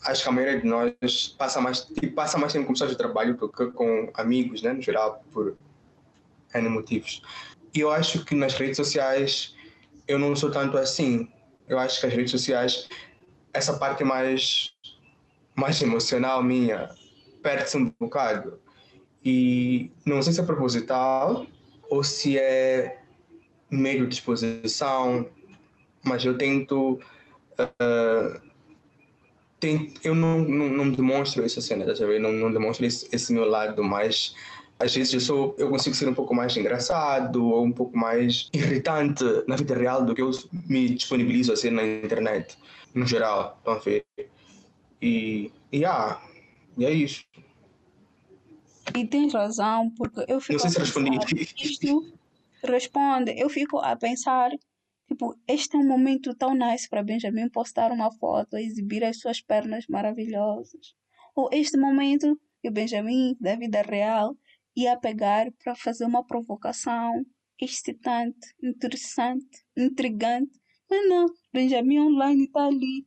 acho 0.04 0.22
que 0.22 0.28
a 0.28 0.32
maioria 0.32 0.60
de 0.60 0.66
nós 0.66 1.34
passa 1.38 1.60
mais, 1.60 1.82
tipo, 1.82 2.12
passa 2.14 2.38
mais 2.38 2.52
tempo 2.52 2.66
com 2.66 2.72
pessoas 2.72 2.90
de 2.90 2.96
trabalho 2.96 3.36
do 3.36 3.48
que 3.48 3.66
com 3.72 4.10
amigos, 4.14 4.62
né, 4.62 4.72
no 4.72 4.82
geral, 4.82 5.24
por 5.32 5.56
N 6.54 6.68
motivos. 6.68 7.22
E 7.74 7.80
eu 7.80 7.90
acho 7.90 8.24
que 8.24 8.34
nas 8.34 8.54
redes 8.54 8.76
sociais 8.76 9.54
eu 10.08 10.18
não 10.18 10.34
sou 10.34 10.50
tanto 10.50 10.76
assim. 10.76 11.28
Eu 11.68 11.78
acho 11.78 12.00
que 12.00 12.06
as 12.06 12.12
redes 12.12 12.32
sociais, 12.32 12.88
essa 13.52 13.78
parte 13.78 14.02
mais, 14.02 14.72
mais 15.54 15.80
emocional 15.80 16.42
minha, 16.42 16.90
perde-se 17.42 17.76
um 17.76 17.92
bocado. 18.00 18.58
E 19.24 19.92
não 20.04 20.20
sei 20.20 20.32
se 20.32 20.40
é 20.40 20.44
proposital 20.44 21.46
ou 21.90 22.02
se 22.02 22.38
é 22.38 22.98
meio 23.70 24.06
de 24.06 24.14
exposição, 24.14 25.28
mas 26.02 26.24
eu 26.24 26.38
tento. 26.38 26.98
Uh, 27.58 28.40
tento 29.58 30.00
eu 30.02 30.14
não, 30.14 30.38
não, 30.38 30.68
não 30.70 30.90
demonstro 30.90 31.44
essa 31.44 31.60
cena, 31.60 31.84
tá 31.84 31.92
não, 32.18 32.32
não 32.32 32.50
demonstro 32.50 32.86
esse, 32.86 33.06
esse 33.12 33.32
meu 33.32 33.44
lado 33.44 33.84
mais 33.84 34.34
às 34.80 34.94
vezes 34.94 35.12
eu, 35.12 35.20
sou, 35.20 35.54
eu 35.58 35.68
consigo 35.68 35.94
ser 35.94 36.08
um 36.08 36.14
pouco 36.14 36.34
mais 36.34 36.56
engraçado 36.56 37.46
ou 37.46 37.62
um 37.62 37.70
pouco 37.70 37.94
mais 37.96 38.48
irritante 38.50 39.22
na 39.46 39.54
vida 39.54 39.76
real 39.76 40.02
do 40.06 40.14
que 40.14 40.22
eu 40.22 40.30
me 40.66 40.88
disponibilizo 40.88 41.52
a 41.52 41.56
ser 41.56 41.70
na 41.70 41.84
internet, 41.84 42.56
no 42.94 43.06
geral, 43.06 43.56
estão 43.58 43.74
a 43.74 43.78
ver? 43.78 44.06
E, 45.02 45.52
e, 45.70 45.84
ah, 45.84 46.18
e 46.78 46.86
é 46.86 46.90
isso. 46.90 47.22
E 48.96 49.06
tens 49.06 49.32
razão, 49.32 49.90
porque 49.90 50.24
eu 50.26 50.40
fico. 50.40 50.62
Não 50.62 50.70
sei 50.70 50.70
se 50.70 50.78
respondi. 50.78 51.18
Isto 51.62 52.12
responde. 52.64 53.34
Eu 53.36 53.48
fico 53.48 53.78
a 53.78 53.96
pensar, 53.96 54.50
tipo, 55.08 55.36
este 55.46 55.76
é 55.76 55.78
um 55.78 55.86
momento 55.86 56.34
tão 56.34 56.54
nice 56.54 56.88
para 56.88 57.02
Benjamin 57.02 57.48
postar 57.48 57.92
uma 57.92 58.10
foto, 58.12 58.56
exibir 58.56 59.04
as 59.04 59.18
suas 59.18 59.40
pernas 59.40 59.86
maravilhosas. 59.88 60.94
Ou 61.34 61.48
este 61.52 61.76
momento 61.76 62.38
que 62.60 62.68
o 62.68 62.72
Benjamin, 62.72 63.36
da 63.40 63.56
vida 63.56 63.82
real, 63.82 64.36
ia 64.76 64.96
pegar 64.96 65.50
para 65.52 65.74
fazer 65.74 66.04
uma 66.04 66.24
provocação 66.24 67.24
excitante, 67.60 68.54
interessante, 68.62 69.64
intrigante. 69.76 70.58
Mas 70.88 71.08
não, 71.08 71.26
Benjamin 71.52 72.00
Online 72.00 72.44
está 72.44 72.66
ali 72.66 73.06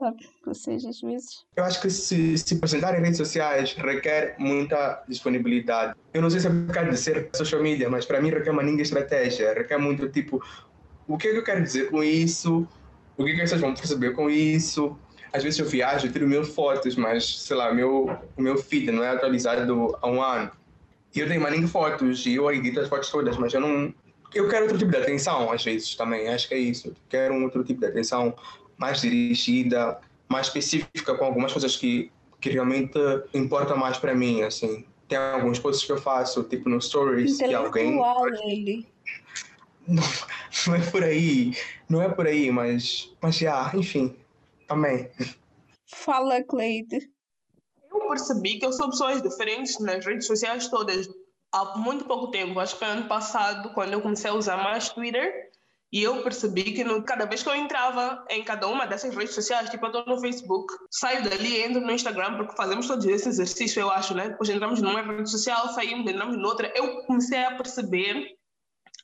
sabe? 0.10 0.28
Ou 0.46 0.54
seja, 0.54 0.88
às 0.88 1.00
vezes. 1.00 1.44
Eu 1.54 1.64
acho 1.64 1.80
que 1.80 1.90
se, 1.90 2.36
se 2.38 2.54
apresentar 2.54 2.98
em 2.98 3.02
redes 3.02 3.18
sociais 3.18 3.74
requer 3.74 4.34
muita 4.38 5.04
disponibilidade. 5.06 5.94
Eu 6.14 6.22
não 6.22 6.30
sei 6.30 6.40
se 6.40 6.46
é 6.46 6.50
por 6.50 6.72
causa 6.72 6.90
de 6.90 6.96
ser 6.96 7.28
social 7.34 7.62
media, 7.62 7.88
mas 7.88 8.06
para 8.06 8.20
mim 8.20 8.30
requer 8.30 8.50
uma 8.50 8.62
linha 8.62 8.82
estratégia, 8.82 9.52
requer 9.52 9.78
muito 9.78 10.08
tipo, 10.08 10.42
o 11.06 11.18
que 11.18 11.28
é 11.28 11.32
que 11.32 11.38
eu 11.38 11.44
quero 11.44 11.62
dizer 11.62 11.90
com 11.90 12.02
isso? 12.02 12.66
O 13.16 13.24
que 13.24 13.32
é 13.32 13.34
que 13.34 13.46
vocês 13.46 13.60
vão 13.60 13.74
perceber 13.74 14.12
com 14.12 14.30
isso? 14.30 14.98
Às 15.32 15.44
vezes 15.44 15.60
eu 15.60 15.66
viajo, 15.66 16.06
eu 16.06 16.12
tiro 16.12 16.26
mil 16.26 16.44
fotos, 16.44 16.96
mas, 16.96 17.42
sei 17.42 17.56
lá, 17.56 17.72
meu, 17.72 18.10
o 18.36 18.42
meu 18.42 18.56
feed 18.56 18.90
não 18.90 19.04
é 19.04 19.10
atualizado 19.10 19.96
há 20.00 20.08
um 20.08 20.20
ano. 20.20 20.50
E 21.14 21.20
eu 21.20 21.28
tenho 21.28 21.40
uma 21.40 21.50
linha 21.50 21.66
de 21.66 21.70
fotos 21.70 22.24
e 22.26 22.34
eu 22.34 22.50
edito 22.50 22.80
as 22.80 22.88
fotos 22.88 23.10
todas, 23.10 23.36
mas 23.36 23.52
eu 23.52 23.60
não, 23.60 23.92
eu 24.34 24.48
quero 24.48 24.62
outro 24.62 24.78
tipo 24.78 24.90
de 24.90 24.96
atenção 24.96 25.50
às 25.50 25.64
vezes 25.64 25.94
também, 25.94 26.28
acho 26.28 26.48
que 26.48 26.54
é 26.54 26.58
isso. 26.58 26.94
Quero 27.08 27.34
um 27.34 27.44
outro 27.44 27.64
tipo 27.64 27.80
de 27.80 27.86
atenção 27.86 28.34
mais 28.80 29.02
dirigida, 29.02 30.00
mais 30.28 30.46
específica 30.46 31.14
com 31.14 31.24
algumas 31.24 31.52
coisas 31.52 31.76
que, 31.76 32.10
que 32.40 32.48
realmente 32.48 32.98
importam 33.34 33.76
mais 33.76 33.98
para 33.98 34.14
mim, 34.14 34.42
assim. 34.42 34.84
Tem 35.06 35.18
algumas 35.18 35.58
coisas 35.58 35.84
que 35.84 35.92
eu 35.92 36.00
faço, 36.00 36.42
tipo 36.44 36.68
no 36.68 36.80
stories, 36.80 37.36
que 37.36 37.54
alguém... 37.54 38.00
ele. 38.44 38.86
Não, 39.88 40.04
não 40.68 40.74
é 40.76 40.90
por 40.90 41.02
aí, 41.02 41.52
não 41.88 42.02
é 42.02 42.08
por 42.08 42.24
aí, 42.26 42.52
mas, 42.52 43.12
mas 43.20 43.36
já, 43.36 43.72
enfim, 43.74 44.14
também. 44.68 45.10
Fala, 45.86 46.44
Cleide. 46.44 47.10
Eu 47.90 48.06
percebi 48.06 48.60
que 48.60 48.66
eu 48.66 48.72
sou 48.72 48.90
pessoas 48.90 49.20
diferentes 49.20 49.80
nas 49.80 50.04
redes 50.04 50.28
sociais 50.28 50.68
todas 50.68 51.08
há 51.50 51.76
muito 51.76 52.04
pouco 52.04 52.30
tempo. 52.30 52.60
Acho 52.60 52.74
que 52.74 52.84
foi 52.84 52.88
ano 52.88 53.08
passado, 53.08 53.72
quando 53.74 53.94
eu 53.94 54.00
comecei 54.00 54.30
a 54.30 54.34
usar 54.34 54.58
mais 54.58 54.90
Twitter. 54.90 55.49
E 55.92 56.02
eu 56.02 56.22
percebi 56.22 56.62
que 56.72 56.84
no, 56.84 57.02
cada 57.02 57.26
vez 57.26 57.42
que 57.42 57.48
eu 57.48 57.54
entrava 57.54 58.24
em 58.28 58.44
cada 58.44 58.68
uma 58.68 58.86
dessas 58.86 59.14
redes 59.14 59.34
sociais, 59.34 59.68
tipo, 59.70 59.84
eu 59.84 59.90
estou 59.90 60.06
no 60.06 60.20
Facebook, 60.20 60.72
saio 60.88 61.24
dali, 61.28 61.60
entro 61.62 61.80
no 61.80 61.90
Instagram, 61.90 62.36
porque 62.36 62.56
fazemos 62.56 62.86
todos 62.86 63.04
esse 63.06 63.28
exercício, 63.28 63.80
eu 63.80 63.90
acho, 63.90 64.14
né? 64.14 64.28
Depois 64.28 64.48
entramos 64.48 64.80
numa 64.80 65.02
rede 65.02 65.28
social, 65.28 65.68
saímos, 65.74 66.08
entramos 66.08 66.36
noutra. 66.36 66.72
Eu 66.76 67.02
comecei 67.06 67.42
a 67.42 67.56
perceber 67.56 68.36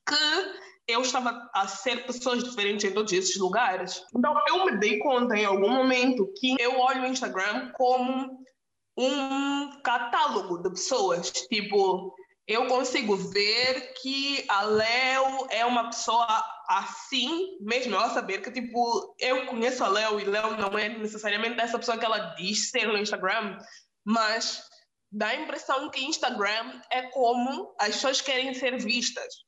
que 0.06 0.92
eu 0.92 1.00
estava 1.00 1.50
a 1.52 1.66
ser 1.66 2.06
pessoas 2.06 2.44
diferentes 2.44 2.88
em 2.88 2.94
todos 2.94 3.12
esses 3.12 3.36
lugares. 3.36 4.04
Então, 4.16 4.32
eu 4.46 4.64
me 4.66 4.78
dei 4.78 4.98
conta 4.98 5.36
em 5.36 5.44
algum 5.44 5.70
momento 5.70 6.32
que 6.36 6.54
eu 6.60 6.78
olho 6.78 7.02
o 7.02 7.06
Instagram 7.06 7.72
como 7.72 8.38
um 8.96 9.80
catálogo 9.82 10.62
de 10.62 10.70
pessoas. 10.70 11.32
Tipo, 11.50 12.14
eu 12.46 12.66
consigo 12.66 13.16
ver 13.16 13.92
que 14.00 14.44
a 14.48 14.62
Léo 14.62 15.46
é 15.50 15.64
uma 15.64 15.86
pessoa 15.86 16.26
assim, 16.68 17.58
mesmo 17.60 17.94
ela 17.94 18.10
saber 18.10 18.40
que, 18.40 18.50
tipo, 18.50 19.14
eu 19.18 19.46
conheço 19.46 19.82
a 19.82 19.88
Léo 19.88 20.20
e 20.20 20.24
Léo 20.24 20.56
não 20.56 20.78
é 20.78 20.88
necessariamente 20.88 21.60
essa 21.60 21.78
pessoa 21.78 21.98
que 21.98 22.04
ela 22.04 22.34
diz 22.36 22.70
ser 22.70 22.86
no 22.86 22.98
Instagram, 22.98 23.58
mas 24.04 24.62
dá 25.10 25.28
a 25.28 25.34
impressão 25.34 25.90
que 25.90 26.04
Instagram 26.04 26.80
é 26.90 27.02
como 27.02 27.74
as 27.80 27.94
pessoas 27.94 28.20
querem 28.20 28.54
ser 28.54 28.78
vistas. 28.78 29.44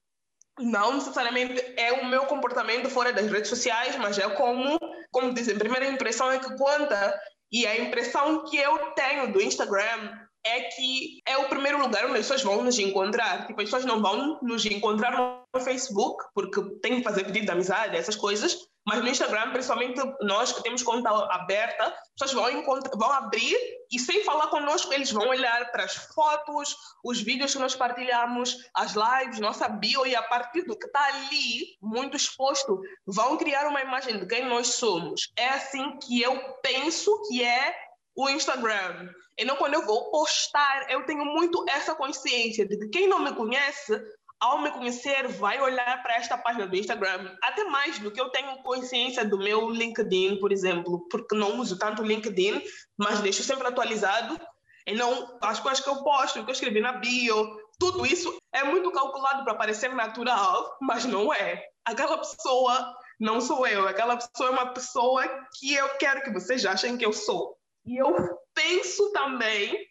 Não 0.59 0.95
necessariamente 0.95 1.61
é 1.77 1.93
o 1.93 2.07
meu 2.07 2.27
comportamento 2.27 2.91
fora 2.91 3.13
das 3.13 3.31
redes 3.31 3.49
sociais, 3.49 3.95
mas 3.97 4.19
é 4.19 4.29
como, 4.31 4.77
como 5.13 5.33
dizem, 5.33 5.55
a 5.55 5.59
primeira 5.59 5.89
impressão 5.89 6.33
é 6.33 6.41
que 6.41 6.57
conta. 6.57 7.21
E 7.51 7.65
a 7.65 7.79
impressão 7.79 8.45
que 8.45 8.57
eu 8.57 8.91
tenho 8.93 9.33
do 9.33 9.41
Instagram 9.41 10.28
é 10.49 10.63
que 10.63 11.21
é 11.27 11.37
o 11.37 11.49
primeiro 11.49 11.79
lugar 11.79 12.05
onde 12.07 12.19
as 12.19 12.27
pessoas 12.27 12.43
vão 12.43 12.65
nos 12.65 12.79
encontrar. 12.79 13.47
Tipo, 13.47 13.61
as 13.61 13.67
pessoas 13.67 13.85
não 13.85 14.01
vão 14.01 14.39
nos 14.43 14.65
encontrar 14.65 15.13
no 15.13 15.61
Facebook, 15.61 16.25
porque 16.35 16.63
tem 16.81 16.97
que 16.97 17.03
fazer 17.03 17.25
pedido 17.25 17.47
de 17.47 17.53
amizade, 17.53 17.97
essas 17.97 18.17
coisas, 18.17 18.69
mas 18.89 19.03
no 19.03 19.09
Instagram, 19.09 19.51
principalmente 19.53 20.01
nós 20.23 20.51
que 20.51 20.63
temos 20.63 20.83
conta 20.83 21.11
aberta, 21.11 21.85
as 21.85 22.33
pessoas 22.33 22.55
vão, 22.55 22.83
vão 22.97 23.13
abrir 23.13 23.55
e 23.93 23.99
sem 23.99 24.25
falar 24.25 24.47
conosco, 24.47 24.93
eles 24.95 25.13
vão 25.13 25.29
olhar 25.29 25.71
para 25.71 25.85
as 25.85 25.95
fotos, 25.95 26.75
os 27.05 27.21
vídeos 27.21 27.53
que 27.53 27.59
nós 27.59 27.77
partilhamos, 27.77 28.57
as 28.75 28.95
lives, 28.95 29.41
nossa 29.41 29.69
bio, 29.69 30.07
e 30.07 30.17
a 30.17 30.23
partir 30.23 30.63
do 30.63 30.79
que 30.79 30.87
está 30.87 31.05
ali, 31.05 31.77
muito 31.83 32.17
exposto, 32.17 32.81
vão 33.07 33.37
criar 33.37 33.67
uma 33.67 33.83
imagem 33.83 34.19
de 34.19 34.27
quem 34.27 34.47
nós 34.47 34.69
somos. 34.69 35.33
É 35.37 35.51
assim 35.51 35.99
que 35.99 36.23
eu 36.23 36.39
penso 36.63 37.11
que 37.29 37.45
é 37.45 37.88
o 38.19 38.29
Instagram. 38.29 39.09
Então, 39.39 39.55
quando 39.55 39.75
eu 39.75 39.87
vou 39.87 40.11
postar, 40.11 40.91
eu 40.91 41.07
tenho 41.07 41.25
muito 41.25 41.65
essa 41.69 41.95
consciência 41.95 42.67
de 42.67 42.77
que 42.77 42.89
quem 42.89 43.07
não 43.07 43.21
me 43.21 43.33
conhece, 43.33 43.97
ao 44.41 44.61
me 44.61 44.73
conhecer, 44.73 45.29
vai 45.29 45.61
olhar 45.61 46.03
para 46.03 46.17
esta 46.17 46.37
página 46.37 46.67
do 46.67 46.75
Instagram, 46.75 47.33
até 47.41 47.63
mais 47.65 48.01
do 48.01 48.11
que 48.11 48.21
eu 48.21 48.29
tenho 48.31 48.61
consciência 48.65 49.25
do 49.25 49.39
meu 49.39 49.71
LinkedIn, 49.71 50.41
por 50.41 50.51
exemplo, 50.51 51.07
porque 51.09 51.37
não 51.37 51.61
uso 51.61 51.79
tanto 51.79 52.03
o 52.03 52.05
LinkedIn, 52.05 52.61
mas 52.99 53.21
deixo 53.21 53.45
sempre 53.45 53.69
atualizado. 53.69 54.37
E 54.85 54.95
não 54.95 55.39
as 55.41 55.61
coisas 55.61 55.85
que 55.85 55.89
eu 55.89 56.03
posto, 56.03 56.43
que 56.43 56.51
eu 56.51 56.55
escrevi 56.55 56.81
na 56.81 56.93
bio, 56.93 57.57
tudo 57.79 58.05
isso 58.05 58.37
é 58.53 58.65
muito 58.65 58.91
calculado 58.91 59.45
para 59.45 59.55
parecer 59.55 59.95
natural, 59.95 60.77
mas 60.81 61.05
não 61.05 61.33
é. 61.33 61.63
Aquela 61.85 62.19
pessoa 62.19 62.97
não 63.21 63.41
sou 63.41 63.67
eu, 63.67 63.87
aquela 63.87 64.17
pessoa 64.17 64.49
é 64.49 64.53
uma 64.53 64.73
pessoa 64.73 65.25
que 65.59 65.75
eu 65.75 65.89
quero 65.99 66.23
que 66.23 66.33
vocês 66.33 66.65
achem 66.65 66.97
que 66.97 67.05
eu 67.05 67.13
sou. 67.13 67.58
E 67.89 67.97
eu 67.97 68.15
penso 68.53 69.11
também 69.13 69.89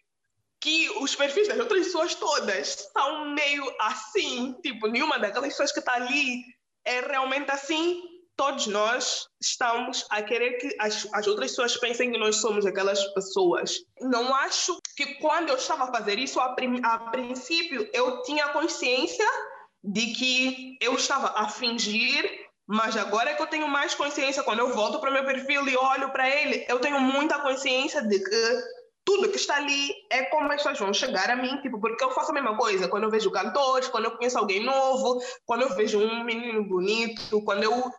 que 0.60 0.88
os 1.00 1.16
perfis 1.16 1.48
das 1.48 1.58
outras 1.58 1.86
pessoas 1.86 2.14
todas 2.14 2.88
são 2.92 3.30
meio 3.30 3.64
assim, 3.80 4.54
tipo, 4.62 4.86
nenhuma 4.86 5.18
daquelas 5.18 5.48
pessoas 5.48 5.72
que 5.72 5.80
está 5.80 5.94
ali 5.94 6.44
é 6.84 7.00
realmente 7.00 7.50
assim. 7.50 8.00
Todos 8.36 8.68
nós 8.68 9.26
estamos 9.42 10.06
a 10.10 10.22
querer 10.22 10.58
que 10.58 10.76
as, 10.78 11.08
as 11.12 11.26
outras 11.26 11.50
pessoas 11.50 11.76
pensem 11.76 12.12
que 12.12 12.18
nós 12.18 12.36
somos 12.36 12.64
aquelas 12.64 13.04
pessoas. 13.14 13.80
Não 14.00 14.32
acho 14.32 14.78
que 14.96 15.16
quando 15.16 15.48
eu 15.48 15.56
estava 15.56 15.84
a 15.84 15.92
fazer 15.92 16.20
isso, 16.20 16.38
a, 16.38 16.54
prim, 16.54 16.80
a 16.84 17.10
princípio, 17.10 17.90
eu 17.92 18.22
tinha 18.22 18.50
consciência 18.50 19.26
de 19.82 20.12
que 20.12 20.78
eu 20.80 20.94
estava 20.94 21.32
a 21.36 21.48
fingir 21.48 22.47
mas 22.68 22.98
agora 22.98 23.30
é 23.30 23.34
que 23.34 23.40
eu 23.40 23.46
tenho 23.46 23.66
mais 23.66 23.94
consciência, 23.94 24.42
quando 24.42 24.58
eu 24.58 24.74
volto 24.74 25.00
para 25.00 25.08
o 25.08 25.12
meu 25.12 25.24
perfil 25.24 25.66
e 25.66 25.74
olho 25.74 26.10
para 26.10 26.28
ele, 26.28 26.66
eu 26.68 26.78
tenho 26.78 27.00
muita 27.00 27.38
consciência 27.38 28.02
de 28.02 28.18
que 28.18 28.62
tudo 29.06 29.30
que 29.30 29.36
está 29.36 29.56
ali 29.56 29.90
é 30.10 30.24
como 30.24 30.52
as 30.52 30.56
pessoas 30.56 30.78
vão 30.78 30.92
chegar 30.92 31.30
a 31.30 31.36
mim, 31.36 31.56
tipo, 31.62 31.80
porque 31.80 32.04
eu 32.04 32.10
faço 32.10 32.30
a 32.30 32.34
mesma 32.34 32.58
coisa 32.58 32.86
quando 32.86 33.04
eu 33.04 33.10
vejo 33.10 33.30
cantores, 33.30 33.88
quando 33.88 34.04
eu 34.04 34.10
conheço 34.18 34.38
alguém 34.38 34.62
novo, 34.62 35.18
quando 35.46 35.62
eu 35.62 35.74
vejo 35.74 35.98
um 35.98 36.22
menino 36.24 36.62
bonito, 36.62 37.42
quando 37.42 37.62
eu 37.62 37.90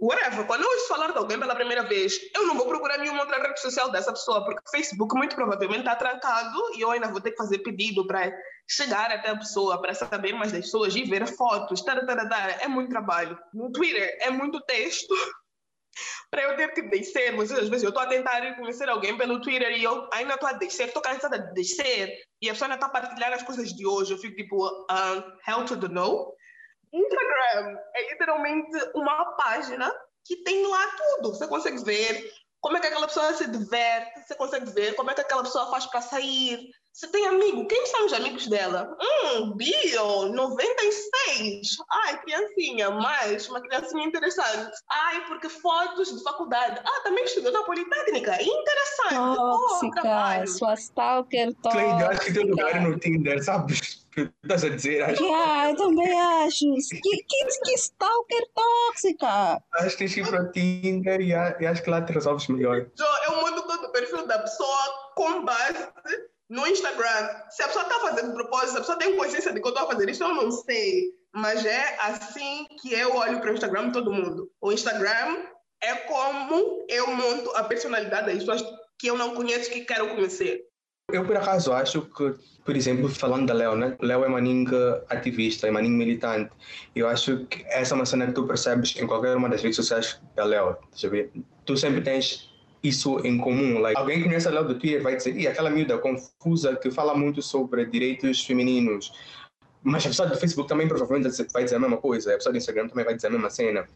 whatever, 0.00 0.46
quando 0.46 0.62
eu 0.62 0.68
ouço 0.68 0.88
falar 0.88 1.12
de 1.12 1.18
alguém 1.18 1.38
pela 1.38 1.54
primeira 1.54 1.82
vez, 1.84 2.14
eu 2.34 2.46
não 2.46 2.56
vou 2.56 2.66
procurar 2.66 2.98
nenhuma 2.98 3.20
outra 3.20 3.40
rede 3.40 3.60
social 3.60 3.90
dessa 3.90 4.12
pessoa, 4.12 4.44
porque 4.44 4.60
o 4.66 4.70
Facebook 4.70 5.14
muito 5.16 5.36
provavelmente 5.36 5.80
está 5.80 5.94
trancado 5.94 6.58
e 6.76 6.80
eu 6.80 6.90
ainda 6.90 7.08
vou 7.08 7.20
ter 7.20 7.30
que 7.30 7.36
fazer 7.36 7.58
pedido 7.60 8.06
para 8.06 8.32
chegar 8.68 9.10
até 9.12 9.30
a 9.30 9.36
pessoa, 9.36 9.80
para 9.80 9.94
saber 9.94 10.32
mais 10.32 10.52
das 10.52 10.62
pessoas 10.62 10.94
e 10.96 11.04
ver 11.04 11.26
fotos, 11.26 11.82
tar, 11.82 12.04
tar, 12.04 12.28
tar, 12.28 12.62
é 12.62 12.66
muito 12.66 12.90
trabalho. 12.90 13.38
No 13.54 13.70
Twitter 13.70 14.18
é 14.20 14.30
muito 14.30 14.60
texto, 14.62 15.14
para 16.30 16.42
eu 16.42 16.56
ter 16.56 16.72
que 16.74 16.82
descer, 16.82 17.32
mas 17.36 17.52
às 17.52 17.68
vezes 17.68 17.84
eu 17.84 17.90
estou 17.90 18.02
a 18.02 18.08
tentar 18.08 18.56
conhecer 18.56 18.88
alguém 18.88 19.16
pelo 19.16 19.40
Twitter 19.40 19.70
e 19.72 19.84
eu 19.84 20.08
ainda 20.12 20.34
estou 20.34 20.48
a 20.48 20.52
descer, 20.52 20.88
estou 20.88 21.02
cansada 21.02 21.38
de 21.38 21.54
descer 21.54 22.12
e 22.42 22.48
a 22.48 22.52
pessoa 22.52 22.66
ainda 22.66 22.76
está 22.76 22.86
a 22.86 23.00
partilhar 23.00 23.32
as 23.32 23.42
coisas 23.42 23.72
de 23.72 23.86
hoje. 23.86 24.12
Eu 24.12 24.18
fico 24.18 24.36
tipo, 24.36 24.66
uh, 24.66 25.22
hell 25.46 25.64
to 25.64 25.78
the 25.78 25.88
no. 25.88 26.34
Instagram 26.92 27.78
é 27.94 28.10
literalmente 28.12 28.90
uma 28.94 29.32
página 29.36 29.92
que 30.24 30.36
tem 30.42 30.66
lá 30.66 30.86
tudo. 30.96 31.34
Você 31.34 31.46
consegue 31.46 31.84
ver 31.84 32.32
como 32.60 32.76
é 32.76 32.80
que 32.80 32.86
aquela 32.86 33.06
pessoa 33.06 33.32
se 33.32 33.48
diverte, 33.48 34.26
você 34.26 34.34
consegue 34.34 34.70
ver 34.70 34.94
como 34.96 35.10
é 35.10 35.14
que 35.14 35.20
aquela 35.20 35.42
pessoa 35.42 35.70
faz 35.70 35.86
para 35.86 36.00
sair, 36.00 36.70
você 36.96 37.08
tem 37.08 37.26
amigo? 37.26 37.66
Quem 37.68 37.86
são 37.86 38.06
os 38.06 38.12
amigos 38.14 38.46
dela? 38.48 38.96
Hum, 38.98 39.52
Bio, 39.54 40.32
96. 40.32 41.66
Ai, 41.90 42.18
criancinha, 42.22 42.90
mais 42.90 43.46
uma 43.50 43.60
criancinha 43.60 44.06
interessante. 44.06 44.72
Ai, 44.90 45.26
porque 45.26 45.46
fotos 45.48 46.16
de 46.16 46.22
faculdade. 46.24 46.80
Ah, 46.82 47.00
também 47.02 47.22
estudou 47.24 47.52
na 47.52 47.62
Politécnica. 47.64 48.42
Interessante. 48.42 49.36
Tóxica, 49.36 50.42
oh, 50.42 50.46
sua 50.46 50.74
stalker 50.74 51.54
tóxica. 51.62 51.84
Cleide, 51.84 52.04
acho 52.04 52.20
que 52.22 52.32
tem 52.32 52.50
lugar 52.50 52.80
no 52.80 52.98
Tinder, 52.98 53.44
sabes? 53.44 54.05
Estás 54.42 54.64
a 54.64 54.68
dizer? 54.70 55.02
Acho... 55.02 55.22
Yeah, 55.22 55.70
eu 55.70 55.76
também 55.76 56.20
acho. 56.20 56.64
Que, 57.02 57.22
que, 57.22 57.44
que 57.64 57.74
stalker 57.74 58.46
tóxica. 58.54 59.62
Acho 59.74 59.90
que 59.90 59.98
tens 59.98 60.14
que 60.14 60.20
ir 60.20 60.28
para 60.28 60.42
o 60.42 60.50
Tinder 60.50 61.20
e, 61.20 61.34
acho 61.34 61.82
que 61.82 61.90
lá 61.90 62.00
te 62.02 62.12
resolves 62.12 62.48
melhor. 62.48 62.90
Eu 63.26 63.36
mudo 63.40 63.62
todo 63.62 63.86
o 63.86 63.92
perfil 63.92 64.26
da 64.26 64.38
pessoa 64.38 65.12
com 65.14 65.44
base 65.44 65.86
no 66.48 66.66
Instagram, 66.66 67.42
se 67.50 67.62
a 67.62 67.66
pessoa 67.66 67.84
está 67.84 67.98
fazendo 68.00 68.34
propósito, 68.34 68.70
se 68.70 68.76
a 68.76 68.80
pessoa 68.80 68.98
tem 68.98 69.16
consciência 69.16 69.52
de 69.52 69.60
que 69.60 69.66
eu 69.66 69.70
estou 69.70 69.84
a 69.84 69.90
fazer 69.90 70.08
isso, 70.08 70.22
eu 70.22 70.34
não 70.34 70.50
sei. 70.50 71.12
Mas 71.34 71.64
é 71.66 71.96
assim 72.00 72.66
que 72.80 72.94
eu 72.94 73.14
olho 73.16 73.40
para 73.40 73.50
o 73.50 73.54
Instagram 73.54 73.88
de 73.88 73.92
todo 73.92 74.12
mundo. 74.12 74.50
O 74.60 74.72
Instagram 74.72 75.44
é 75.82 75.94
como 75.94 76.86
eu 76.88 77.08
monto 77.08 77.50
a 77.56 77.64
personalidade 77.64 78.26
das 78.26 78.38
pessoas 78.38 78.64
que 78.98 79.08
eu 79.08 79.18
não 79.18 79.34
conheço 79.34 79.70
que 79.70 79.84
quero 79.84 80.08
conhecer. 80.08 80.64
Eu, 81.12 81.24
por 81.24 81.36
acaso, 81.36 81.72
acho 81.72 82.02
que, 82.02 82.34
por 82.64 82.76
exemplo, 82.76 83.08
falando 83.08 83.46
da 83.46 83.54
Léo, 83.54 83.76
né? 83.76 83.96
Léo 84.00 84.24
é 84.24 84.28
maninho 84.28 84.68
ativista, 85.08 85.68
é 85.68 85.70
maninho 85.70 85.96
militante. 85.96 86.50
Eu 86.96 87.08
acho 87.08 87.46
que 87.46 87.64
essa 87.68 87.94
é 87.94 87.96
uma 87.96 88.04
cena 88.04 88.26
que 88.26 88.32
tu 88.32 88.44
percebes 88.44 88.96
em 88.96 89.06
qualquer 89.06 89.36
uma 89.36 89.48
das 89.48 89.62
redes 89.62 89.76
sociais 89.76 90.20
da 90.34 90.44
Léo. 90.44 90.76
Tu 91.64 91.76
sempre 91.76 92.00
tens 92.00 92.52
isso 92.82 93.20
em 93.20 93.38
comum. 93.38 93.78
Like, 93.78 93.96
alguém 93.96 94.18
que 94.18 94.24
conhece 94.24 94.48
a 94.48 94.50
Léo 94.50 94.66
do 94.66 94.74
Twitter 94.80 95.00
vai 95.00 95.14
dizer, 95.14 95.36
e 95.36 95.46
aquela 95.46 95.70
miúda 95.70 95.96
confusa 95.96 96.74
que 96.74 96.90
fala 96.90 97.14
muito 97.14 97.40
sobre 97.40 97.86
direitos 97.86 98.44
femininos. 98.44 99.12
Mas 99.84 100.04
a 100.04 100.08
pessoa 100.08 100.28
do 100.28 100.36
Facebook 100.36 100.68
também 100.68 100.88
provavelmente 100.88 101.46
vai 101.52 101.62
dizer 101.62 101.76
a 101.76 101.78
mesma 101.78 101.98
coisa, 101.98 102.32
a 102.32 102.36
pessoa 102.36 102.52
do 102.52 102.58
Instagram 102.58 102.88
também 102.88 103.04
vai 103.04 103.14
dizer 103.14 103.28
a 103.28 103.30
mesma 103.30 103.48
cena. 103.48 103.88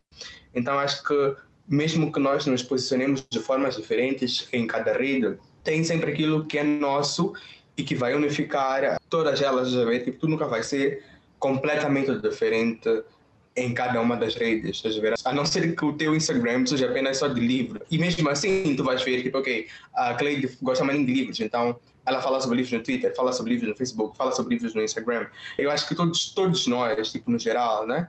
Então 0.55 0.79
acho 0.79 1.02
que 1.02 1.35
mesmo 1.67 2.12
que 2.12 2.21
nós 2.21 2.47
nos 2.47 2.62
posicionemos 2.62 3.26
de 3.29 3.40
formas 3.40 3.76
diferentes 3.76 4.49
em 4.52 4.67
cada 4.67 4.93
rede, 4.93 5.37
tem 5.62 5.85
sempre 5.85 6.12
aquilo 6.12 6.45
que 6.47 6.59
é 6.59 6.64
nosso 6.64 7.33
e 7.76 7.83
que 7.83 7.95
vai 7.95 8.14
unificar 8.14 9.00
todas 9.09 9.40
elas, 9.40 9.71
tipo, 10.05 10.19
tu 10.19 10.29
nunca 10.29 10.47
vai 10.47 10.62
ser 10.62 11.05
completamente 11.38 12.14
diferente 12.21 13.02
em 13.57 13.75
cada 13.75 14.00
uma 14.00 14.17
das 14.17 14.35
redes, 14.37 14.83
a 15.25 15.33
não 15.33 15.45
ser 15.45 15.75
que 15.75 15.85
o 15.85 15.93
teu 15.93 16.14
Instagram 16.14 16.64
seja 16.67 16.88
apenas 16.88 17.19
só 17.19 17.29
de 17.29 17.40
livro. 17.40 17.81
E 17.90 17.99
mesmo 17.99 18.29
assim, 18.29 18.75
tu 18.76 18.85
vais 18.85 19.02
ver, 19.02 19.23
tipo, 19.23 19.38
ok, 19.38 19.67
a 19.95 20.14
Cleide 20.14 20.57
gosta 20.62 20.85
mais 20.85 20.99
de 20.99 21.12
livros, 21.12 21.40
então 21.40 21.79
ela 22.07 22.23
fala 22.23 22.40
sobre 22.40 22.59
livros 22.59 22.73
no 22.73 22.83
Twitter, 22.83 23.14
fala 23.14 23.33
sobre 23.33 23.52
livros 23.52 23.71
no 23.71 23.76
Facebook, 23.76 24.17
fala 24.17 24.33
sobre 24.33 24.55
livros 24.55 24.75
no 24.75 24.83
Instagram. 24.83 25.26
Eu 25.59 25.71
acho 25.71 25.87
que 25.88 25.95
todos, 25.95 26.33
todos 26.33 26.67
nós, 26.67 27.11
tipo, 27.11 27.31
no 27.31 27.38
geral, 27.38 27.87
né, 27.87 28.09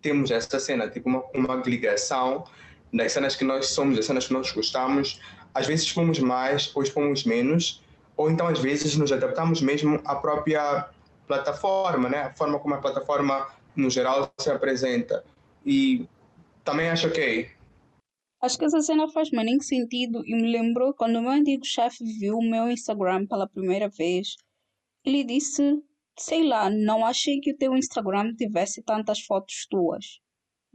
temos 0.00 0.30
essa 0.30 0.60
cena, 0.60 0.88
tipo, 0.88 1.08
uma, 1.08 1.24
uma 1.34 1.54
ligação 1.64 2.44
das 2.92 3.12
cenas 3.12 3.34
que 3.34 3.44
nós 3.44 3.68
somos, 3.68 3.96
das 3.96 4.04
cenas 4.04 4.26
que 4.26 4.32
nós 4.32 4.52
gostamos. 4.52 5.20
Às 5.54 5.66
vezes 5.66 5.86
expomos 5.86 6.18
mais 6.18 6.74
ou 6.74 6.82
expomos 6.82 7.24
menos, 7.24 7.82
ou 8.16 8.30
então 8.30 8.46
às 8.46 8.58
vezes 8.58 8.96
nos 8.96 9.12
adaptamos 9.12 9.60
mesmo 9.60 10.00
à 10.04 10.14
própria 10.16 10.88
plataforma, 11.26 12.08
né? 12.08 12.22
A 12.22 12.34
forma 12.34 12.58
como 12.58 12.74
a 12.74 12.78
plataforma 12.78 13.48
no 13.76 13.90
geral, 13.90 14.32
se 14.38 14.50
apresenta. 14.50 15.24
E 15.64 16.06
também 16.64 16.88
acho 16.90 17.08
ok. 17.08 17.50
Acho 18.40 18.58
que 18.58 18.64
essa 18.64 18.80
cena 18.80 19.08
faz 19.08 19.30
nem 19.30 19.60
sentido 19.60 20.22
e 20.26 20.34
me 20.34 20.50
lembrou 20.50 20.92
quando 20.94 21.16
o 21.16 21.22
meu 21.22 21.30
antigo 21.30 21.64
chefe 21.64 22.04
viu 22.18 22.36
o 22.36 22.50
meu 22.50 22.68
Instagram 22.68 23.26
pela 23.26 23.48
primeira 23.48 23.88
vez. 23.88 24.34
Ele 25.04 25.24
disse, 25.24 25.80
sei 26.18 26.46
lá, 26.46 26.68
não 26.68 27.06
achei 27.06 27.40
que 27.40 27.52
o 27.52 27.56
teu 27.56 27.74
Instagram 27.76 28.34
tivesse 28.34 28.82
tantas 28.82 29.20
fotos 29.20 29.66
tuas. 29.70 30.20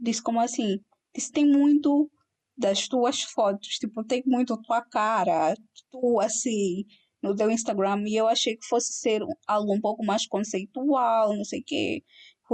Disse 0.00 0.22
como 0.22 0.40
assim? 0.40 0.80
Disse, 1.14 1.30
tem 1.30 1.46
muito 1.46 2.10
das 2.58 2.88
tuas 2.88 3.22
fotos, 3.22 3.78
tipo, 3.78 4.04
tem 4.04 4.22
muito 4.26 4.60
tua 4.62 4.82
cara, 4.82 5.54
tu 5.90 6.20
assim, 6.20 6.84
no 7.22 7.34
teu 7.34 7.50
Instagram. 7.50 8.04
E 8.06 8.16
eu 8.16 8.26
achei 8.28 8.56
que 8.56 8.66
fosse 8.66 8.92
ser 8.92 9.22
algo 9.46 9.74
um 9.74 9.80
pouco 9.80 10.04
mais 10.04 10.26
conceitual, 10.26 11.36
não 11.36 11.44
sei 11.44 11.60
o 11.60 11.64
quê 11.64 12.02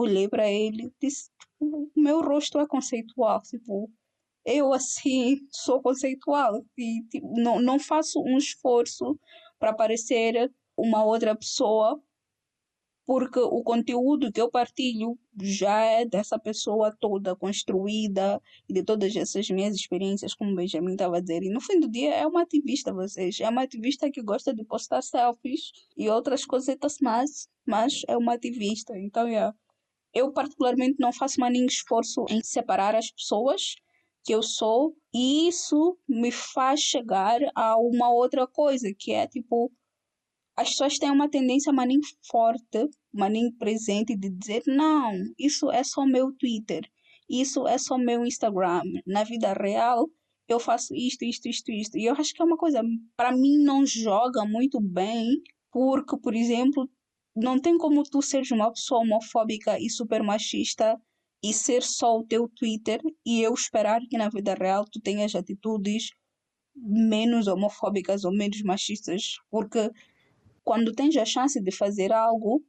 olhei 0.00 0.28
para 0.28 0.50
ele 0.50 0.86
e 0.86 0.92
disse: 1.00 1.30
o 1.60 1.88
meu 1.96 2.20
rosto 2.20 2.58
é 2.58 2.66
conceitual, 2.66 3.40
tipo, 3.42 3.90
eu 4.44 4.72
assim 4.72 5.38
sou 5.50 5.80
conceitual 5.80 6.64
e 6.76 7.02
tipo, 7.10 7.32
não, 7.40 7.60
não 7.60 7.78
faço 7.78 8.20
um 8.20 8.36
esforço 8.36 9.18
para 9.58 9.72
parecer 9.72 10.52
uma 10.76 11.04
outra 11.04 11.36
pessoa 11.36 12.00
porque 13.06 13.38
o 13.38 13.62
conteúdo 13.62 14.32
que 14.32 14.40
eu 14.40 14.50
partilho 14.50 15.18
já 15.40 15.80
é 15.80 16.06
dessa 16.06 16.38
pessoa 16.38 16.96
toda 16.98 17.36
construída 17.36 18.40
e 18.68 18.72
de 18.72 18.82
todas 18.82 19.14
essas 19.14 19.48
minhas 19.50 19.74
experiências, 19.74 20.34
como 20.34 20.52
o 20.52 20.54
Benjamin 20.54 20.92
estava 20.92 21.18
a 21.18 21.20
dizer. 21.20 21.42
E 21.42 21.50
no 21.50 21.60
fim 21.60 21.78
do 21.78 21.88
dia 21.88 22.14
é 22.14 22.26
uma 22.26 22.42
ativista, 22.42 22.92
vocês. 22.92 23.38
É 23.40 23.48
uma 23.48 23.62
ativista 23.62 24.10
que 24.10 24.22
gosta 24.22 24.54
de 24.54 24.64
postar 24.64 25.02
selfies 25.02 25.72
e 25.96 26.08
outras 26.08 26.44
coisitas 26.46 26.96
mais, 27.00 27.48
mas 27.66 28.02
é 28.08 28.16
uma 28.16 28.34
ativista. 28.34 28.98
Então, 28.98 29.28
yeah, 29.28 29.54
eu, 30.14 30.32
particularmente, 30.32 30.96
não 30.98 31.12
faço 31.12 31.40
mais 31.40 31.52
nenhum 31.52 31.66
esforço 31.66 32.24
em 32.30 32.42
separar 32.42 32.94
as 32.94 33.10
pessoas 33.10 33.74
que 34.24 34.34
eu 34.34 34.42
sou, 34.42 34.96
e 35.12 35.48
isso 35.48 35.98
me 36.08 36.32
faz 36.32 36.80
chegar 36.80 37.40
a 37.54 37.76
uma 37.76 38.10
outra 38.10 38.46
coisa, 38.46 38.90
que 38.98 39.12
é 39.12 39.26
tipo, 39.26 39.70
as 40.56 40.70
pessoas 40.70 40.98
têm 40.98 41.10
uma 41.10 41.28
tendência 41.28 41.72
maninho 41.72 42.00
forte, 42.30 42.88
maninho 43.12 43.52
presente 43.58 44.16
de 44.16 44.30
dizer, 44.30 44.62
não, 44.66 45.12
isso 45.38 45.70
é 45.70 45.82
só 45.82 46.06
meu 46.06 46.32
Twitter, 46.32 46.82
isso 47.28 47.66
é 47.66 47.76
só 47.78 47.98
meu 47.98 48.24
Instagram. 48.24 48.82
Na 49.06 49.24
vida 49.24 49.52
real, 49.52 50.08
eu 50.48 50.60
faço 50.60 50.94
isto, 50.94 51.24
isto, 51.24 51.48
isto, 51.48 51.72
isto. 51.72 51.98
E 51.98 52.04
eu 52.04 52.14
acho 52.14 52.32
que 52.32 52.42
é 52.42 52.44
uma 52.44 52.56
coisa, 52.56 52.82
para 53.16 53.32
mim, 53.32 53.58
não 53.58 53.84
joga 53.84 54.44
muito 54.44 54.80
bem, 54.80 55.40
porque, 55.72 56.16
por 56.18 56.34
exemplo, 56.34 56.88
não 57.34 57.58
tem 57.58 57.76
como 57.76 58.02
tu 58.04 58.22
seres 58.22 58.50
uma 58.52 58.70
pessoa 58.70 59.00
homofóbica 59.00 59.78
e 59.80 59.90
super 59.90 60.22
machista 60.22 60.96
e 61.42 61.52
ser 61.52 61.82
só 61.82 62.16
o 62.18 62.24
teu 62.24 62.48
Twitter 62.48 63.00
e 63.26 63.42
eu 63.42 63.52
esperar 63.52 64.00
que 64.08 64.16
na 64.16 64.28
vida 64.28 64.54
real 64.54 64.84
tu 64.90 65.00
tenhas 65.00 65.34
atitudes 65.34 66.10
menos 66.76 67.46
homofóbicas 67.46 68.24
ou 68.24 68.32
menos 68.32 68.62
machistas, 68.62 69.36
porque 69.50 69.90
quando 70.64 70.92
tens 70.92 71.16
a 71.16 71.24
chance 71.24 71.60
de 71.60 71.70
fazer 71.70 72.12
algo 72.12 72.64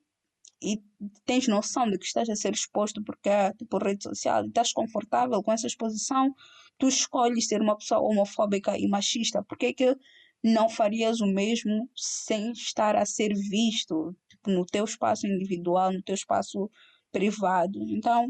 e 0.62 0.82
tens 1.26 1.48
noção 1.48 1.90
de 1.90 1.98
que 1.98 2.06
estás 2.06 2.30
a 2.30 2.36
ser 2.36 2.54
exposto 2.54 3.04
porque 3.04 3.30
é 3.30 3.54
tipo 3.54 3.78
rede 3.78 4.04
social 4.04 4.44
e 4.44 4.48
estás 4.48 4.72
confortável 4.72 5.42
com 5.42 5.52
essa 5.52 5.68
exposição, 5.68 6.34
tu 6.78 6.88
escolhes 6.88 7.48
ser 7.48 7.62
uma 7.62 7.78
pessoa 7.78 8.02
homofóbica 8.02 8.78
e 8.78 8.88
machista. 8.88 9.44
Porque 9.44 9.68
é 9.68 9.74
que 9.74 9.96
não 10.44 10.70
farias 10.70 11.22
o 11.22 11.26
mesmo 11.26 11.90
sem 11.96 12.52
estar 12.52 12.96
a 12.96 13.06
ser 13.06 13.34
visto 13.34 14.16
tipo, 14.30 14.52
no 14.52 14.66
teu 14.66 14.86
espaço 14.86 15.26
individual, 15.28 15.92
no 15.92 16.04
teu 16.04 16.16
espaço 16.16 16.70
privado. 17.12 17.80
Então, 17.90 18.28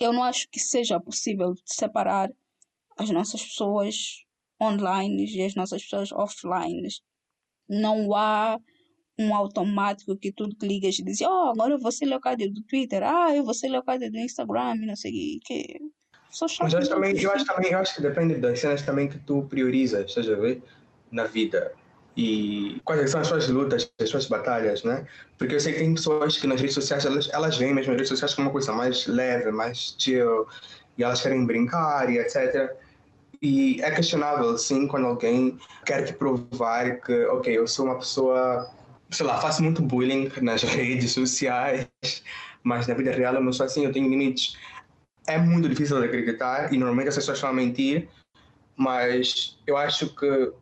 eu 0.00 0.12
não 0.12 0.22
acho 0.22 0.48
que 0.50 0.58
seja 0.58 0.98
possível 0.98 1.54
separar 1.64 2.30
as 2.96 3.10
nossas 3.10 3.44
pessoas 3.44 4.24
online 4.60 5.26
e 5.26 5.42
as 5.42 5.54
nossas 5.54 5.82
pessoas 5.82 6.12
offline. 6.12 6.88
Não 7.68 8.14
há 8.14 8.58
um 9.18 9.34
automático 9.34 10.16
que 10.16 10.32
tudo 10.32 10.56
que 10.56 10.66
ligas 10.66 10.98
e 10.98 11.04
diz, 11.04 11.20
oh, 11.20 11.50
agora 11.52 11.78
você 11.78 12.04
é 12.04 12.16
o 12.16 12.20
cadê 12.20 12.48
do 12.48 12.62
Twitter, 12.62 13.02
ah, 13.02 13.34
eu 13.34 13.44
vou 13.44 13.54
ser 13.54 13.70
o 13.76 13.82
cadê 13.82 14.10
do 14.10 14.18
Instagram, 14.18 14.74
não 14.76 14.96
sei 14.96 15.36
o 15.36 15.40
que. 15.46 15.80
Chato. 16.32 16.56
Mas 16.62 16.72
eu 16.72 16.78
acho, 16.80 16.88
também, 16.88 17.16
eu 17.16 17.30
acho 17.30 17.44
também, 17.44 17.70
eu 17.70 17.78
acho 17.78 17.94
que 17.94 18.02
depende 18.02 18.34
das 18.34 18.58
cenas 18.58 18.82
também 18.82 19.08
que 19.08 19.18
tu 19.20 19.44
priorizas, 19.44 20.06
estás 20.06 20.28
a 20.28 20.34
ver? 20.34 20.60
na 21.14 21.24
vida 21.24 21.72
e 22.16 22.80
quais 22.84 23.10
são 23.10 23.20
as 23.20 23.26
suas 23.26 23.48
lutas, 23.48 23.90
as 24.00 24.08
suas 24.08 24.26
batalhas, 24.26 24.84
né? 24.84 25.04
Porque 25.36 25.54
eu 25.54 25.60
sei 25.60 25.72
que 25.72 25.80
tem 25.80 25.94
pessoas 25.94 26.36
que 26.38 26.46
nas 26.46 26.60
redes 26.60 26.74
sociais 26.74 27.04
elas, 27.04 27.28
elas 27.32 27.56
veem 27.56 27.74
mesmo 27.74 27.92
as 27.92 27.96
redes 27.96 28.08
sociais 28.08 28.34
como 28.34 28.48
uma 28.48 28.52
coisa 28.52 28.72
mais 28.72 29.06
leve, 29.06 29.50
mais 29.50 29.96
chill, 29.98 30.46
e 30.96 31.02
elas 31.02 31.20
querem 31.20 31.44
brincar 31.44 32.08
e 32.08 32.18
etc. 32.18 32.70
E 33.44 33.78
é 33.82 33.90
questionável, 33.90 34.56
sim, 34.56 34.86
quando 34.86 35.06
alguém 35.06 35.58
quer 35.84 36.02
te 36.06 36.14
provar 36.14 36.98
que, 37.02 37.26
ok, 37.26 37.58
eu 37.58 37.68
sou 37.68 37.84
uma 37.84 37.98
pessoa, 37.98 38.74
sei 39.10 39.26
lá, 39.26 39.38
faço 39.38 39.62
muito 39.62 39.82
bullying 39.82 40.30
nas 40.40 40.62
redes 40.64 41.12
sociais, 41.12 41.86
mas 42.62 42.86
na 42.86 42.94
vida 42.94 43.12
real 43.12 43.34
eu 43.34 43.42
não 43.42 43.52
sou 43.52 43.66
assim, 43.66 43.84
eu 43.84 43.92
tenho 43.92 44.08
limites. 44.08 44.56
é 45.26 45.36
muito 45.36 45.68
difícil 45.68 46.00
de 46.00 46.06
acreditar 46.06 46.72
e 46.72 46.78
normalmente 46.78 47.10
as 47.10 47.16
pessoas 47.16 47.44
a 47.44 47.52
mentir, 47.52 48.08
mas 48.78 49.58
eu 49.66 49.76
acho 49.76 50.08
que 50.14 50.52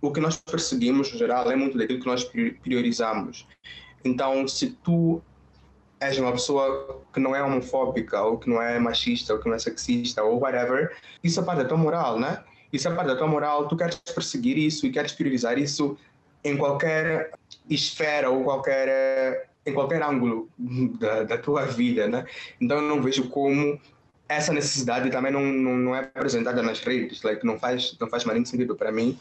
o 0.00 0.10
que 0.10 0.18
nós 0.18 0.36
perseguimos, 0.36 1.12
no 1.12 1.18
geral, 1.20 1.48
é 1.52 1.54
muito 1.54 1.78
daquilo 1.78 2.00
que 2.00 2.06
nós 2.06 2.24
priorizamos. 2.24 3.46
Então, 4.04 4.48
se 4.48 4.70
tu 4.82 5.22
és 6.04 6.18
uma 6.18 6.32
pessoa 6.32 7.02
que 7.12 7.20
não 7.20 7.34
é 7.34 7.42
homofóbica, 7.42 8.22
ou 8.22 8.38
que 8.38 8.48
não 8.48 8.60
é 8.60 8.78
machista, 8.78 9.32
ou 9.32 9.40
que 9.40 9.48
não 9.48 9.54
é 9.54 9.58
sexista, 9.58 10.22
ou 10.22 10.40
whatever, 10.40 10.94
isso 11.22 11.40
é 11.40 11.42
parte 11.42 11.62
da 11.62 11.68
tua 11.68 11.78
moral, 11.78 12.18
né? 12.18 12.42
Isso 12.72 12.88
é 12.88 12.94
parte 12.94 13.08
da 13.08 13.16
tua 13.16 13.26
moral, 13.26 13.68
tu 13.68 13.76
queres 13.76 13.96
perseguir 13.96 14.58
isso 14.58 14.86
e 14.86 14.90
queres 14.90 15.12
priorizar 15.12 15.58
isso 15.58 15.96
em 16.42 16.56
qualquer 16.56 17.32
esfera 17.70 18.28
ou 18.30 18.44
qualquer 18.44 19.48
em 19.66 19.72
qualquer 19.72 20.02
ângulo 20.02 20.50
da, 20.58 21.22
da 21.22 21.38
tua 21.38 21.64
vida, 21.64 22.06
né? 22.06 22.26
Então 22.60 22.76
eu 22.76 22.82
não 22.82 23.00
vejo 23.00 23.30
como 23.30 23.80
essa 24.28 24.52
necessidade 24.52 25.10
também 25.10 25.32
não, 25.32 25.42
não, 25.42 25.76
não 25.76 25.96
é 25.96 26.00
apresentada 26.00 26.62
nas 26.62 26.80
redes, 26.80 27.22
like, 27.22 27.46
não 27.46 27.58
faz 27.58 27.96
não 27.98 28.08
faz 28.08 28.24
mais 28.24 28.48
sentido 28.48 28.76
para 28.76 28.92
mim. 28.92 29.18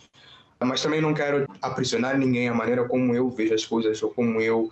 Mas 0.59 0.81
também 0.81 1.01
não 1.01 1.13
quero 1.13 1.45
aprisionar 1.61 2.17
ninguém 2.17 2.47
a 2.47 2.53
maneira 2.53 2.87
como 2.87 3.13
eu 3.13 3.29
vejo 3.29 3.53
as 3.53 3.65
coisas 3.65 4.01
ou 4.01 4.09
como 4.11 4.41
eu 4.41 4.71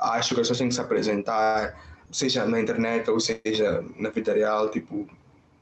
acho 0.00 0.34
que 0.34 0.40
as 0.40 0.48
pessoas 0.48 0.58
têm 0.58 0.68
que 0.68 0.74
se 0.74 0.80
apresentar, 0.80 1.78
seja 2.10 2.46
na 2.46 2.60
internet 2.60 3.10
ou 3.10 3.18
seja 3.20 3.84
na 3.98 4.10
vida 4.10 4.32
real, 4.32 4.70
tipo, 4.70 5.06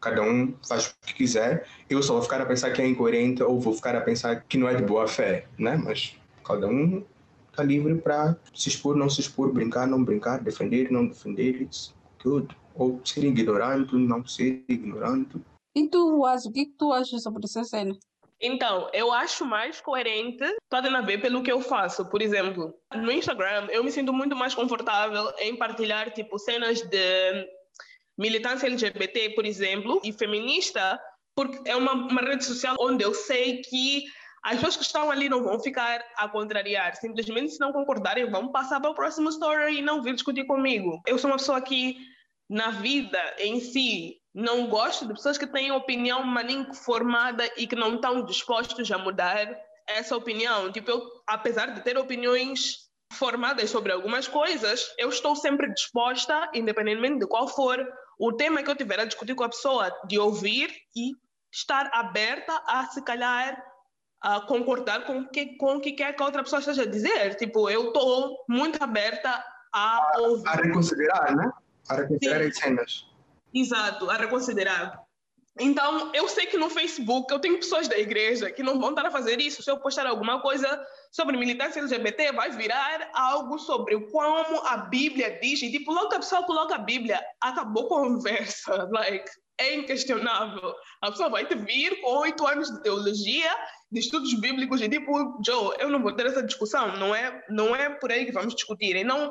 cada 0.01 0.23
um 0.23 0.55
faz 0.67 0.89
o 0.89 1.07
que 1.07 1.15
quiser. 1.15 1.67
Eu 1.89 2.03
só 2.03 2.15
vou 2.15 2.23
ficar 2.23 2.41
a 2.41 2.47
pensar 2.47 2.73
que 2.73 2.83
é 2.83 2.87
incoerente 2.87 3.43
ou 3.43 3.61
vou 3.61 3.73
ficar 3.73 3.95
a 3.97 4.01
pensar 4.01 4.43
que 4.43 4.59
não 4.59 4.69
é 4.69 4.75
de 4.75 4.83
boa 4.83 5.07
fé, 5.07 5.47
né? 5.59 5.77
Mas 5.77 6.17
cada 6.45 6.67
um 6.67 7.05
está 7.51 7.63
livre 7.63 7.95
para 7.97 8.37
se 8.55 8.69
expor, 8.69 8.97
não 8.97 9.09
se 9.09 9.21
expor, 9.21 9.53
brincar, 9.53 9.87
não 9.87 10.03
brincar, 10.03 10.41
defender, 10.43 10.91
não 10.91 11.07
defender, 11.07 11.63
it's 11.63 11.95
good. 12.23 12.55
Ou 12.75 13.01
ser 13.05 13.25
ignorante, 13.25 13.95
não 13.95 14.27
ser 14.27 14.65
ignorante. 14.69 15.41
E 15.75 15.89
tu, 15.89 16.25
Azo, 16.25 16.49
o 16.49 16.53
que 16.53 16.67
tu 16.67 16.93
achas 16.93 17.23
sobre 17.23 17.45
essa 17.45 17.65
cena? 17.65 17.97
Então, 18.43 18.91
eu 18.93 19.13
acho 19.13 19.47
mais 19.47 19.81
coerente, 19.81 20.45
tá 20.69 20.83
tendo 20.83 20.97
a 20.97 21.01
ver 21.01 21.21
pelo 21.21 21.45
que 21.45 21.53
eu 21.53 21.61
faço. 21.61 22.05
Por 22.11 22.21
exemplo, 22.21 22.75
no 22.93 23.13
Instagram, 23.13 23.69
eu 23.71 23.85
me 23.85 23.93
sinto 23.93 24.13
muito 24.13 24.35
mais 24.35 24.53
confortável 24.53 25.33
em 25.39 25.55
partilhar, 25.55 26.11
tipo, 26.11 26.37
cenas 26.41 26.83
de 26.83 27.49
militância 28.19 28.67
LGBT, 28.67 29.31
por 29.31 29.47
exemplo, 29.47 30.01
e 30.03 30.13
feminista, 30.13 31.01
porque 31.37 31.71
é 31.71 31.77
uma, 31.77 31.93
uma 31.93 32.21
rede 32.21 32.45
social 32.45 32.77
onde 32.81 33.05
eu 33.05 33.15
sei 33.15 33.63
que 33.63 34.05
as 34.43 34.57
pessoas 34.57 34.77
que 34.77 34.83
estão 34.83 35.09
ali 35.09 35.29
não 35.29 35.45
vão 35.45 35.61
ficar 35.61 36.05
a 36.17 36.29
contrariar. 36.29 36.97
Simplesmente, 36.97 37.53
se 37.53 37.61
não 37.61 37.73
concordarem, 37.73 38.29
vão 38.29 38.51
passar 38.51 38.81
para 38.81 38.91
o 38.91 38.95
próximo 38.95 39.29
story 39.29 39.79
e 39.79 39.83
não 39.83 40.03
vir 40.03 40.15
discutir 40.15 40.45
comigo. 40.47 41.01
Eu 41.07 41.17
sou 41.17 41.31
uma 41.31 41.37
pessoa 41.37 41.61
que, 41.61 41.97
na 42.51 42.71
vida 42.71 43.21
em 43.39 43.61
si, 43.61 44.21
não 44.35 44.67
gosto 44.69 45.07
de 45.07 45.13
pessoas 45.13 45.37
que 45.37 45.47
têm 45.47 45.73
opinião 45.73 46.23
maninco 46.25 46.75
formada 46.75 47.45
e 47.57 47.67
que 47.67 47.77
não 47.77 47.97
estão 47.97 48.25
dispostos 48.25 48.91
a 48.91 48.99
mudar 48.99 49.49
essa 49.87 50.17
opinião. 50.17 50.73
Tipo, 50.73 50.91
eu, 50.91 51.03
apesar 51.27 51.67
de 51.75 51.83
ter 51.83 51.99
opiniões 51.99 52.91
formadas 53.13 53.69
sobre 53.69 53.93
algumas 53.93 54.27
coisas, 54.27 54.87
eu 54.99 55.11
estou 55.11 55.37
sempre 55.37 55.73
disposta, 55.73 56.51
independentemente 56.55 57.21
de 57.21 57.27
qual 57.27 57.47
for 57.47 57.87
o 58.19 58.33
tema 58.33 58.63
que 58.63 58.71
eu 58.71 58.77
tiver 58.77 59.01
a 59.01 59.05
discutir 59.05 59.35
com 59.35 59.45
a 59.45 59.49
pessoa, 59.49 59.93
de 60.07 60.19
ouvir 60.19 60.71
e 60.97 61.13
estar 61.53 61.91
aberta 61.93 62.53
a, 62.67 62.87
se 62.87 63.03
calhar, 63.03 63.63
a 64.23 64.41
concordar 64.41 65.05
com, 65.05 65.27
que, 65.29 65.57
com 65.57 65.77
o 65.77 65.81
que 65.81 65.93
quer 65.93 66.15
que 66.15 66.23
a 66.23 66.27
outra 66.27 66.43
pessoa 66.43 66.61
esteja 66.61 66.83
a 66.83 66.87
dizer. 66.87 67.35
Tipo, 67.37 67.69
eu 67.69 67.89
estou 67.89 68.45
muito 68.49 68.83
aberta 68.83 69.45
a 69.73 70.13
ouvir. 70.21 70.49
A 70.49 70.53
reconsiderar, 70.53 71.37
né? 71.37 71.53
A 71.91 71.97
reconsiderar 71.97 72.41
Sim. 72.43 72.49
as 72.49 72.57
cenas. 72.57 73.12
Exato, 73.55 74.11
a 74.11 74.17
reconsiderar. 74.17 75.03
Então, 75.61 76.11
eu 76.15 76.27
sei 76.29 76.47
que 76.47 76.57
no 76.57 76.71
Facebook 76.71 77.31
eu 77.31 77.39
tenho 77.39 77.59
pessoas 77.59 77.87
da 77.87 77.99
igreja 77.99 78.51
que 78.51 78.63
não 78.63 78.81
vão 78.81 78.91
estar 78.91 79.05
a 79.05 79.11
fazer 79.11 79.39
isso. 79.39 79.63
Se 79.63 79.71
eu 79.71 79.79
postar 79.79 80.07
alguma 80.07 80.41
coisa 80.41 80.83
sobre 81.11 81.37
militância 81.37 81.81
LGBT, 81.81 82.33
vai 82.33 82.51
virar 82.51 83.11
algo 83.13 83.59
sobre 83.59 84.01
como 84.11 84.67
a 84.67 84.79
Bíblia 84.79 85.39
diz. 85.43 85.61
E, 85.61 85.71
tipo, 85.71 85.93
logo 85.93 86.09
que 86.09 86.17
a 86.17 86.21
pessoa 86.21 86.45
coloca 86.45 86.77
a 86.77 86.79
Bíblia, 86.79 87.23
acabou 87.41 87.85
a 87.85 87.89
conversa. 87.89 88.89
Like, 88.93 89.31
é 89.59 89.75
inquestionável. 89.77 90.75
A 91.03 91.11
pessoa 91.11 91.29
vai 91.29 91.45
te 91.45 91.55
vir 91.55 92.01
com 92.01 92.17
oito 92.21 92.47
anos 92.47 92.71
de 92.71 92.83
teologia, 92.83 93.55
de 93.91 94.01
estudos 94.01 94.33
bíblicos, 94.41 94.81
e 94.81 94.89
tipo, 94.89 95.39
Joe, 95.45 95.77
eu 95.79 95.91
não 95.91 96.03
vou 96.03 96.13
ter 96.13 96.27
essa 96.27 96.43
discussão. 96.43 96.97
Não 96.97 97.15
é, 97.15 97.45
não 97.51 97.77
é 97.77 97.91
por 97.91 98.11
aí 98.11 98.25
que 98.25 98.33
vamos 98.33 98.55
discutir. 98.55 98.97
E 98.97 99.05
não 99.05 99.31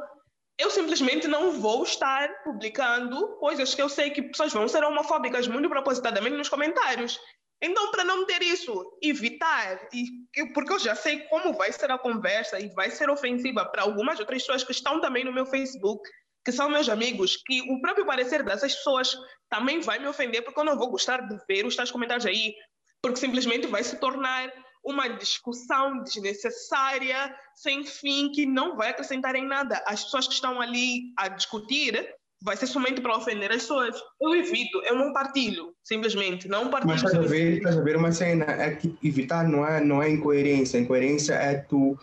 eu 0.62 0.70
simplesmente 0.70 1.28
não 1.28 1.52
vou 1.60 1.84
estar 1.84 2.44
publicando 2.44 3.36
coisas 3.38 3.74
que 3.74 3.82
eu 3.82 3.90
sei 3.90 4.12
que 4.12 4.22
pessoas 4.22 4.54
vão 4.54 4.68
ser 4.68 4.84
homofóbicas 4.84 5.48
muito 5.48 5.68
propositadamente 5.68 6.38
nos 6.38 6.50
comentários. 6.50 7.20
Então, 7.60 7.90
para 7.92 8.04
não 8.04 8.26
ter 8.26 8.44
isso, 8.44 8.72
evitar, 9.02 9.88
e, 9.92 10.06
porque 10.54 10.74
eu 10.74 10.80
já 10.80 10.96
sei 10.96 11.22
como 11.22 11.54
vai 11.54 11.72
ser 11.72 11.92
a 11.92 11.98
conversa 11.98 12.60
e 12.60 12.70
vai 12.70 12.92
ser 12.92 13.10
ofensiva 13.10 13.66
para 13.66 13.82
algumas 13.82 14.20
outras 14.20 14.44
pessoas 14.44 14.64
que 14.64 14.72
estão 14.72 15.02
também 15.02 15.24
no 15.24 15.34
meu 15.34 15.48
Facebook, 15.48 16.08
que 16.46 16.52
são 16.52 16.70
meus 16.70 16.90
amigos, 16.90 17.38
que 17.38 17.62
o 17.62 17.82
próprio 17.82 18.06
parecer 18.06 18.44
dessas 18.44 18.76
pessoas 18.76 19.16
também 19.50 19.80
vai 19.80 19.98
me 19.98 20.08
ofender, 20.08 20.44
porque 20.44 20.60
eu 20.60 20.64
não 20.64 20.78
vou 20.78 20.92
gostar 20.92 21.28
de 21.28 21.38
ver 21.48 21.66
os 21.66 21.76
tais 21.76 21.92
comentários 21.92 22.26
aí, 22.26 22.54
porque 23.02 23.20
simplesmente 23.20 23.68
vai 23.68 23.84
se 23.84 23.98
tornar 23.98 24.52
uma 24.84 25.08
discussão 25.10 26.02
desnecessária, 26.04 27.36
sem 27.56 27.84
fim, 27.86 28.32
que 28.32 28.46
não 28.46 28.76
vai 28.76 28.90
acrescentar 28.90 29.36
em 29.36 29.46
nada. 29.46 29.84
As 29.86 30.04
pessoas 30.04 30.28
que 30.28 30.34
estão 30.34 30.60
ali 30.60 31.14
a 31.18 31.28
discutir 31.28 32.16
vai 32.44 32.58
ser 32.58 32.66
somente 32.66 33.00
para 33.02 33.16
ofender 33.16 33.52
as 33.52 33.62
pessoas. 33.62 33.96
Eu 34.20 34.36
evito, 34.36 34.82
eu 34.84 34.96
não 34.96 35.14
partilho, 35.14 35.74
simplesmente, 35.84 36.48
não 36.48 36.70
partilho. 36.70 36.94
Mas 36.94 37.04
estás 37.04 37.24
a 37.24 37.28
ver, 37.28 37.58
estás 37.58 37.78
a 37.78 37.82
ver 37.82 37.96
uma 37.96 38.12
cena, 38.12 38.46
é 38.46 38.76
que 38.76 38.98
evitar 39.04 39.48
não 39.48 39.66
é, 39.66 39.80
não 39.84 40.02
é 40.02 40.10
incoerência, 40.10 40.80
incoerência 40.80 41.34
é 41.34 41.56
tu 41.56 41.98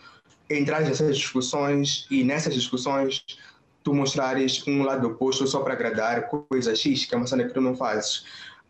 entrar 0.48 0.82
nessas 0.82 1.16
discussões 1.16 2.06
e 2.10 2.22
nessas 2.22 2.54
discussões 2.54 3.24
tu 3.82 3.92
mostrares 3.92 4.66
um 4.66 4.84
lado 4.84 5.08
oposto 5.08 5.46
só 5.46 5.60
para 5.60 5.72
agradar 5.72 6.28
coisa 6.28 6.74
X, 6.74 7.04
que 7.04 7.14
é 7.14 7.18
uma 7.18 7.26
cena 7.26 7.44
que 7.44 7.52
tu 7.52 7.60
não 7.60 7.74
fazes. 7.74 8.24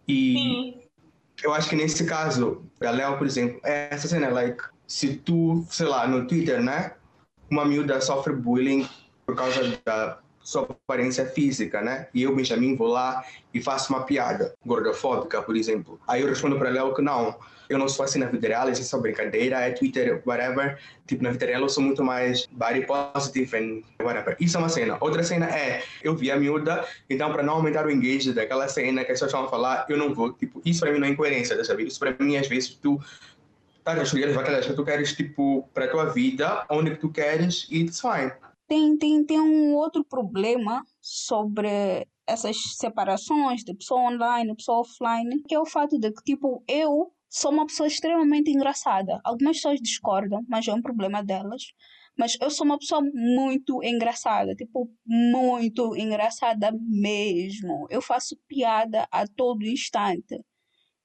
E 0.07 0.35
Sim 0.35 0.88
eu 1.43 1.53
acho 1.53 1.69
que 1.69 1.77
nesse 1.77 2.05
caso, 2.05 2.65
a 2.81 2.91
Léo, 2.91 3.17
por 3.17 3.27
exemplo, 3.27 3.61
é 3.65 3.89
essa 3.91 4.09
cena, 4.09 4.29
like, 4.29 4.63
se 4.87 5.17
tu, 5.17 5.65
sei 5.71 5.87
lá, 5.87 6.07
no 6.07 6.27
Twitter, 6.27 6.63
né? 6.63 6.95
Uma 7.51 7.65
miúda 7.65 8.01
sofre 8.01 8.35
bullying 8.35 8.89
por 9.25 9.37
causa 9.37 9.79
da 9.85 10.19
sua 10.49 10.63
aparência 10.63 11.27
física, 11.27 11.83
né? 11.83 12.09
E 12.15 12.23
eu, 12.23 12.35
Benjamin, 12.35 12.75
vou 12.75 12.87
lá 12.87 13.23
e 13.53 13.61
faço 13.61 13.93
uma 13.93 14.05
piada 14.05 14.55
gordofóbica, 14.65 15.43
por 15.43 15.55
exemplo. 15.55 16.01
Aí 16.09 16.23
eu 16.23 16.27
respondo 16.27 16.57
para 16.57 16.71
Léo 16.71 16.95
que 16.95 17.03
não, 17.03 17.39
eu 17.69 17.79
não 17.79 17.87
sou 17.87 18.03
assim 18.03 18.19
na 18.19 18.25
vida 18.25 18.49
real, 18.49 18.71
isso 18.71 18.81
é 18.81 18.85
só 18.85 18.99
brincadeira, 18.99 19.61
é 19.61 19.73
Twitter, 19.73 20.23
whatever. 20.25 20.79
Tipo, 21.07 21.23
na 21.23 21.33
vida 21.33 21.45
real 21.45 21.61
eu 21.61 21.69
sou 21.69 21.83
muito 21.83 22.03
mais 22.03 22.47
body 22.51 22.87
positive 22.87 23.55
and 23.59 24.03
whatever. 24.03 24.39
Isso 24.41 24.57
é 24.57 24.61
uma 24.61 24.71
cena. 24.71 24.97
Outra 25.03 25.23
cena 25.23 25.51
é, 25.55 25.83
eu 26.03 26.17
vi 26.17 26.31
a 26.31 26.37
miúda, 26.37 26.83
então 27.11 27.31
para 27.31 27.43
não 27.43 27.57
aumentar 27.57 27.85
o 27.85 27.91
engage 27.91 28.33
daquela 28.33 28.69
cena 28.69 29.05
que 29.05 29.13
as 29.13 29.21
pessoas 29.21 29.33
vão 29.33 29.51
falar, 29.51 29.85
eu 29.91 29.99
não 29.99 30.15
vou. 30.15 30.33
Tipo, 30.33 30.63
isso 30.65 30.81
para 30.81 30.91
mim 30.91 30.99
não 30.99 31.09
é 31.09 31.11
incoerência, 31.11 31.55
dessa 31.55 31.77
vez. 31.77 31.93
Isso 31.93 32.01
para 32.01 32.17
mim, 32.19 32.39
às 32.39 32.49
vezes, 32.49 32.71
tu 32.71 32.99
estás 33.77 33.99
a 33.99 34.03
escolher 34.03 34.39
as 34.39 34.67
que 34.67 34.73
tu 34.73 34.83
queres, 34.83 35.13
tipo, 35.13 35.69
para 35.75 35.85
a 35.85 35.89
tua 35.89 36.07
vida, 36.07 36.65
onde 36.71 36.93
que 36.93 36.97
tu 36.97 37.11
queres, 37.11 37.67
e 37.71 37.83
it's 37.83 38.01
fine. 38.01 38.33
Tem, 38.69 38.97
tem, 38.99 39.25
tem 39.25 39.41
um 39.41 39.75
outro 39.75 40.05
problema 40.05 40.85
sobre 41.01 42.07
essas 42.27 42.57
separações 42.77 43.65
de 43.65 43.75
pessoa 43.75 44.03
online, 44.13 44.55
pessoa 44.55 44.81
offline, 44.81 45.43
que 45.49 45.55
é 45.55 45.59
o 45.59 45.65
fato 45.65 45.99
de 45.99 46.13
que, 46.13 46.23
tipo, 46.23 46.63
eu 46.69 47.11
sou 47.31 47.51
uma 47.51 47.67
pessoa 47.67 47.87
extremamente 47.87 48.51
engraçada. 48.51 49.21
Algumas 49.25 49.57
pessoas 49.57 49.81
discordam, 49.81 50.45
mas 50.47 50.69
é 50.69 50.75
um 50.75 50.83
problema 50.83 51.23
delas. 51.23 51.63
Mas 52.17 52.37
eu 52.41 52.51
sou 52.51 52.67
uma 52.67 52.79
pessoa 52.79 53.01
muito 53.15 53.83
engraçada, 53.83 54.55
tipo, 54.55 54.91
muito 55.07 55.97
engraçada 55.97 56.71
mesmo. 56.79 57.87
Eu 57.91 58.03
faço 58.03 58.37
piada 58.47 59.07
a 59.11 59.27
todo 59.27 59.65
instante. 59.65 60.41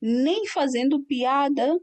Nem 0.01 0.47
fazendo 0.47 1.03
piada, 1.03 1.79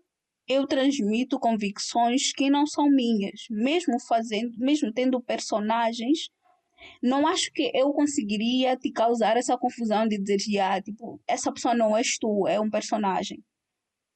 eu 0.50 0.66
transmito 0.66 1.38
convicções 1.38 2.32
que 2.32 2.50
não 2.50 2.66
são 2.66 2.90
minhas, 2.90 3.42
mesmo 3.48 4.00
fazendo, 4.00 4.50
mesmo 4.58 4.92
tendo 4.92 5.22
personagens, 5.22 6.28
não 7.00 7.24
acho 7.24 7.52
que 7.52 7.70
eu 7.72 7.92
conseguiria 7.92 8.76
te 8.76 8.90
causar 8.90 9.36
essa 9.36 9.56
confusão 9.56 10.08
de 10.08 10.18
dizer, 10.18 10.58
ah, 10.58 10.82
tipo, 10.82 11.20
essa 11.24 11.52
pessoa 11.52 11.72
não 11.72 11.96
és 11.96 12.18
tu, 12.18 12.48
é 12.48 12.58
um 12.58 12.68
personagem. 12.68 13.44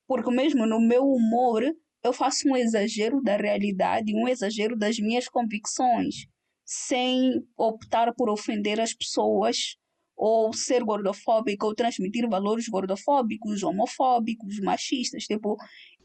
Porque 0.08 0.28
mesmo 0.28 0.66
no 0.66 0.80
meu 0.80 1.04
humor, 1.04 1.62
eu 2.02 2.12
faço 2.12 2.48
um 2.48 2.56
exagero 2.56 3.22
da 3.22 3.36
realidade, 3.36 4.12
um 4.12 4.26
exagero 4.26 4.76
das 4.76 4.98
minhas 4.98 5.28
convicções, 5.28 6.26
sem 6.64 7.46
optar 7.56 8.12
por 8.12 8.28
ofender 8.28 8.80
as 8.80 8.92
pessoas 8.92 9.76
ou 10.16 10.52
ser 10.52 10.82
gordofóbico 10.84 11.66
ou 11.66 11.74
transmitir 11.74 12.28
valores 12.28 12.68
gordofóbicos, 12.68 13.62
homofóbicos, 13.62 14.60
machistas, 14.60 15.24
tipo, 15.24 15.56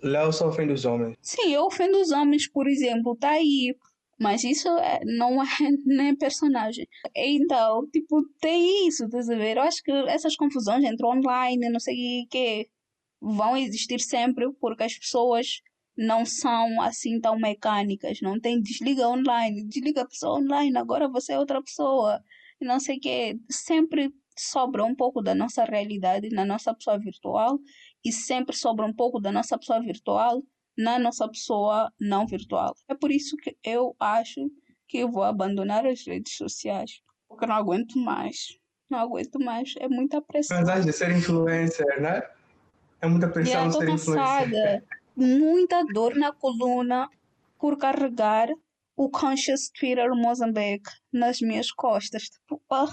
Léo 0.02 0.32
só 0.32 0.48
ofende 0.48 0.74
os 0.74 0.86
homens. 0.86 1.18
Sim, 1.22 1.54
eu 1.54 1.66
ofendo 1.66 2.00
os 2.00 2.12
homens, 2.12 2.50
por 2.50 2.68
exemplo, 2.68 3.16
tá 3.18 3.32
aí 3.32 3.76
Mas 4.20 4.44
isso 4.44 4.68
é, 4.80 5.00
não 5.06 5.42
é 5.44 5.48
nem 5.86 6.16
personagem. 6.16 6.88
Então, 7.16 7.88
tipo, 7.92 8.22
tem 8.42 8.88
isso, 8.88 9.06
estás 9.06 9.30
a 9.30 9.36
ver? 9.36 9.58
Eu 9.58 9.64
acho 9.64 9.84
que 9.84 9.92
essas 9.92 10.36
confusões 10.36 10.84
entre 10.86 11.06
online, 11.06 11.70
não 11.70 11.80
sei 11.80 12.24
o 12.24 12.28
que, 12.30 12.70
vão 13.22 13.58
existir 13.58 14.00
sempre 14.02 14.52
porque 14.60 14.84
as 14.84 14.98
pessoas 14.98 15.62
não 15.98 16.26
são 16.26 16.82
assim 16.82 17.20
tão 17.20 17.38
mecânicas. 17.40 18.20
Não 18.22 18.40
tem 18.40 18.62
desliga 18.62 19.08
online, 19.10 19.66
desliga 19.68 20.02
a 20.04 20.08
pessoa 20.08 20.40
online, 20.40 20.78
agora 20.78 21.10
você 21.10 21.34
é 21.34 21.40
outra 21.40 21.62
pessoa. 21.62 22.22
Não 22.62 22.80
sei 22.80 22.98
o 22.98 23.00
que. 23.02 23.40
Sempre 23.50 24.12
sobra 24.38 24.84
um 24.86 24.96
pouco 24.96 25.22
da 25.22 25.36
nossa 25.36 25.66
realidade 25.66 26.30
na 26.30 26.46
nossa 26.46 26.74
pessoa 26.74 26.98
virtual 26.98 27.60
e 28.04 28.12
sempre 28.12 28.56
sobra 28.56 28.86
um 28.86 28.94
pouco 28.94 29.20
da 29.20 29.32
nossa 29.32 29.58
pessoa 29.58 29.82
virtual 29.82 30.42
na 30.80 30.98
nossa 30.98 31.28
pessoa 31.28 31.92
não 32.00 32.26
virtual. 32.26 32.74
É 32.88 32.96
por 32.96 33.12
isso 33.12 33.36
que 33.36 33.58
eu 33.64 33.94
acho 34.00 34.50
que 34.88 35.00
eu 35.00 35.12
vou 35.12 35.24
abandonar 35.24 35.86
as 35.86 36.08
redes 36.08 36.38
sociais, 36.38 37.02
porque 37.28 37.44
eu 37.44 37.50
não 37.50 37.56
aguento 37.56 38.00
mais. 38.00 38.58
Não 38.90 39.00
aguento 39.00 39.40
mais, 39.40 39.76
é 39.78 39.88
muita 39.88 40.22
pressão. 40.22 40.64
Mas 40.66 40.86
de 40.86 40.94
ser 40.94 41.12
influencer, 41.12 42.02
né? 42.02 42.24
É 43.02 43.08
muita 43.08 43.28
pressão 43.28 43.54
yeah, 43.54 43.72
ser 43.72 43.86
cansada. 43.86 44.46
influencer. 44.46 44.84
Muita 45.16 45.84
dor 45.94 46.16
na 46.16 46.32
coluna 46.32 47.10
por 47.60 47.78
carregar 47.78 48.48
o 48.96 49.10
Conscious 49.10 49.70
Twitter 49.70 50.10
Mozambique 50.16 50.90
nas 51.12 51.40
minhas 51.40 51.72
costas. 51.72 52.24
Tipo, 52.24 52.62
oh, 52.70 52.88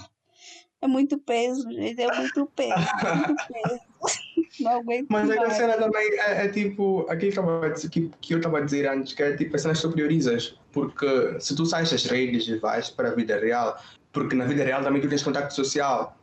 é 0.81 0.87
muito 0.87 1.17
peso, 1.17 1.69
gente, 1.71 2.01
é 2.01 2.15
muito 2.15 2.45
peso, 2.55 2.73
é 2.73 3.15
muito 3.15 3.35
peso. 3.51 3.79
Não 4.59 4.71
aguento 4.71 5.07
Mas 5.09 5.27
mais. 5.27 5.39
a 5.39 5.49
cena 5.51 5.73
também 5.73 6.19
é, 6.19 6.45
é 6.45 6.47
tipo, 6.47 7.05
aquilo 7.09 7.33
que, 7.73 7.89
que, 7.89 8.11
que 8.21 8.33
eu 8.33 8.37
estava 8.37 8.57
a 8.59 8.61
dizer 8.61 8.87
antes, 8.87 9.13
que 9.13 9.21
é 9.21 9.35
tipo, 9.35 9.55
as 9.55 9.61
cenas 9.61 9.81
tu 9.81 9.91
priorizas. 9.91 10.57
Porque 10.71 11.39
se 11.39 11.55
tu 11.55 11.65
sais 11.65 11.91
das 11.91 12.05
redes 12.05 12.47
e 12.47 12.57
vais 12.57 12.89
para 12.89 13.09
a 13.09 13.15
vida 13.15 13.39
real, 13.39 13.79
porque 14.11 14.35
na 14.35 14.45
vida 14.45 14.63
real 14.63 14.83
também 14.83 15.01
tu 15.01 15.09
tens 15.09 15.23
contacto 15.23 15.53
social, 15.53 16.17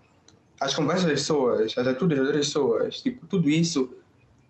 as 0.60 0.74
conversas 0.74 1.04
das 1.04 1.20
pessoas, 1.20 1.76
as 1.76 1.86
atitudes 1.86 2.18
das 2.18 2.32
pessoas, 2.32 3.00
tipo, 3.00 3.26
tudo 3.26 3.48
isso 3.48 3.94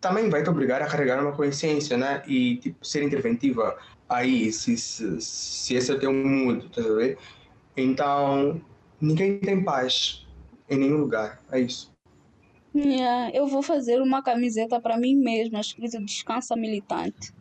também 0.00 0.28
vai 0.28 0.42
te 0.42 0.50
obrigar 0.50 0.82
a 0.82 0.86
carregar 0.86 1.20
uma 1.22 1.32
consciência, 1.32 1.96
né? 1.96 2.22
E 2.26 2.56
tipo, 2.56 2.86
ser 2.86 3.02
interventiva 3.02 3.76
aí, 4.08 4.52
se, 4.52 4.76
se, 4.76 5.20
se 5.20 5.74
esse 5.74 5.90
é 5.90 5.94
o 5.94 5.98
teu 5.98 6.12
mundo, 6.12 6.68
tá 6.68 6.82
a 6.82 6.94
ver? 6.94 7.18
Então, 7.76 8.60
ninguém 9.04 9.38
tem 9.38 9.62
paz 9.62 10.26
em 10.68 10.78
nenhum 10.78 10.98
lugar, 10.98 11.42
é 11.52 11.60
isso. 11.60 11.92
Yeah, 12.74 13.30
eu 13.32 13.46
vou 13.46 13.62
fazer 13.62 14.00
uma 14.00 14.22
camiseta 14.22 14.80
para 14.80 14.96
mim 14.96 15.14
mesma, 15.14 15.60
escrito 15.60 16.04
Descansa 16.04 16.56
Militante. 16.56 17.32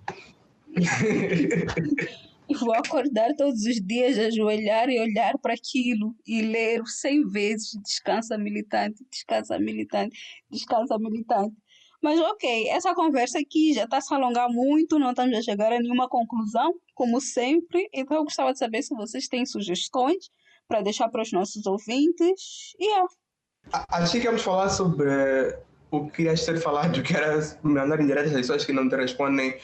vou 2.59 2.73
acordar 2.73 3.33
todos 3.35 3.63
os 3.65 3.81
dias, 3.81 4.19
ajoelhar 4.19 4.89
e 4.89 4.99
olhar 4.99 5.37
para 5.39 5.53
aquilo 5.53 6.15
e 6.27 6.41
ler 6.41 6.81
cem 6.85 7.25
vezes 7.27 7.71
Descansa 7.81 8.37
Militante, 8.37 9.03
Descansa 9.09 9.57
Militante, 9.57 10.17
Descansa 10.51 10.99
Militante. 10.99 11.55
Mas 12.01 12.19
ok, 12.19 12.67
essa 12.67 12.93
conversa 12.93 13.39
aqui 13.39 13.73
já 13.73 13.85
está 13.85 14.01
se 14.01 14.13
alongar 14.13 14.49
muito, 14.51 14.99
não 14.99 15.11
estamos 15.11 15.37
a 15.37 15.41
chegar 15.41 15.71
a 15.71 15.79
nenhuma 15.79 16.09
conclusão, 16.09 16.73
como 16.93 17.21
sempre. 17.21 17.89
Então 17.93 18.17
eu 18.17 18.23
gostava 18.23 18.51
de 18.51 18.59
saber 18.59 18.83
se 18.83 18.93
vocês 18.93 19.27
têm 19.27 19.45
sugestões 19.45 20.29
para 20.67 20.81
deixar 20.81 21.09
para 21.09 21.21
os 21.21 21.31
nossos 21.31 21.65
ouvintes. 21.65 22.73
E 22.79 22.85
yeah. 22.85 23.07
Achei 23.89 24.19
que 24.19 24.27
íamos 24.27 24.41
falar 24.41 24.69
sobre 24.69 25.09
o 25.91 26.07
que 26.07 26.17
querias 26.17 26.45
ter 26.45 26.59
falado, 26.59 27.01
que 27.03 27.15
era 27.15 27.39
mandar 27.61 28.01
indiretas 28.01 28.31
às 28.31 28.41
pessoas 28.41 28.65
que 28.65 28.73
não 28.73 28.89
te 28.89 28.95
respondem 28.95 29.55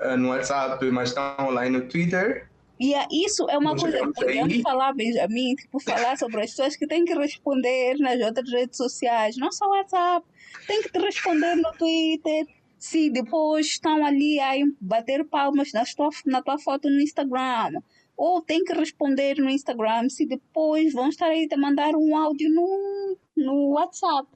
uh, 0.00 0.16
no 0.16 0.28
WhatsApp, 0.28 0.84
mas 0.90 1.08
estão 1.08 1.34
online 1.40 1.78
no 1.78 1.88
Twitter. 1.88 2.48
E 2.78 2.88
yeah, 2.88 3.06
isso 3.12 3.48
é 3.50 3.58
uma 3.58 3.76
coisa 3.76 3.98
que 3.98 4.12
podemos 4.12 4.60
falar, 4.62 4.94
Benjamin, 4.94 5.54
tipo, 5.54 5.78
falar 5.80 6.16
sobre 6.16 6.42
as 6.42 6.50
pessoas 6.50 6.76
que 6.76 6.86
têm 6.86 7.04
que 7.04 7.14
responder 7.14 7.98
nas 7.98 8.18
outras 8.20 8.50
redes 8.50 8.76
sociais, 8.76 9.36
não 9.36 9.52
só 9.52 9.68
WhatsApp, 9.68 10.26
tem 10.66 10.82
que 10.82 10.90
te 10.90 10.98
responder 10.98 11.56
no 11.56 11.70
Twitter. 11.72 12.46
Se 12.78 13.10
depois 13.10 13.66
estão 13.66 14.04
ali 14.06 14.40
a 14.40 14.52
bater 14.80 15.26
palmas 15.26 15.72
na 15.74 15.84
tua, 15.84 16.08
na 16.24 16.40
tua 16.40 16.58
foto 16.58 16.88
no 16.88 16.98
Instagram, 17.00 17.82
ou 18.22 18.42
tem 18.42 18.62
que 18.62 18.74
responder 18.74 19.38
no 19.38 19.48
Instagram, 19.48 20.10
se 20.10 20.26
depois 20.26 20.92
vão 20.92 21.08
estar 21.08 21.28
aí 21.28 21.48
a 21.50 21.56
mandar 21.56 21.94
um 21.96 22.14
áudio 22.14 22.50
no, 22.50 23.16
no 23.34 23.70
WhatsApp. 23.70 24.28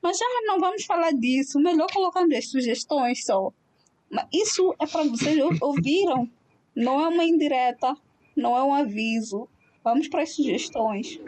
Mas 0.00 0.16
já 0.16 0.24
não 0.46 0.60
vamos 0.60 0.84
falar 0.84 1.10
disso, 1.10 1.58
melhor 1.58 1.88
colocando 1.92 2.32
as 2.36 2.48
sugestões 2.48 3.24
só. 3.24 3.52
Mas 4.08 4.24
isso 4.32 4.72
é 4.80 4.86
para 4.86 5.02
vocês 5.02 5.36
ouviram 5.60 6.30
não 6.76 7.00
é 7.00 7.08
uma 7.08 7.24
indireta, 7.24 7.92
não 8.36 8.56
é 8.56 8.62
um 8.62 8.72
aviso. 8.72 9.48
Vamos 9.82 10.06
para 10.06 10.22
as 10.22 10.36
sugestões. 10.36 11.18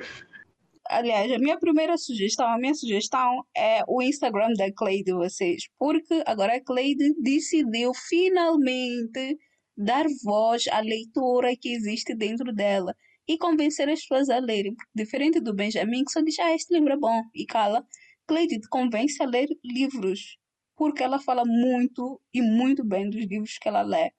Aliás, 0.89 1.33
a 1.33 1.39
minha 1.41 1.59
primeira 1.59 1.99
sugestão, 1.99 2.47
a 2.47 2.57
minha 2.57 2.75
sugestão 2.75 3.45
é 3.53 3.83
o 3.89 4.01
Instagram 4.01 4.53
da 4.57 4.73
Cleide 4.73 5.07
de 5.07 5.15
vocês. 5.15 5.65
Porque 5.77 6.23
agora 6.25 6.55
a 6.55 6.61
Cleide 6.61 7.17
decidiu 7.21 7.93
finalmente 7.95 9.37
dar 9.83 10.07
voz 10.23 10.69
à 10.69 10.81
leitura 10.81 11.57
que 11.57 11.73
existe 11.73 12.15
dentro 12.15 12.53
dela 12.53 12.95
e 13.27 13.39
convencer 13.39 13.89
as 13.89 14.01
pessoas 14.01 14.29
a 14.29 14.39
lerem. 14.39 14.75
Diferente 14.95 15.41
do 15.41 15.55
Benjamin, 15.55 16.05
que 16.05 16.13
só 16.13 16.21
diz, 16.21 16.39
ah, 16.39 16.55
este 16.55 16.75
livro 16.75 16.93
é 16.93 16.97
bom 16.97 17.23
e 17.35 17.47
cala. 17.47 17.87
Cleide 18.27 18.61
convence 18.69 19.23
a 19.23 19.27
ler 19.27 19.49
livros, 19.65 20.37
porque 20.77 21.03
ela 21.03 21.19
fala 21.19 21.45
muito 21.47 22.21
e 22.33 22.43
muito 22.43 22.85
bem 22.85 23.09
dos 23.09 23.25
livros 23.25 23.59
que 23.59 23.69
ela 23.69 23.83
lê 23.83 24.13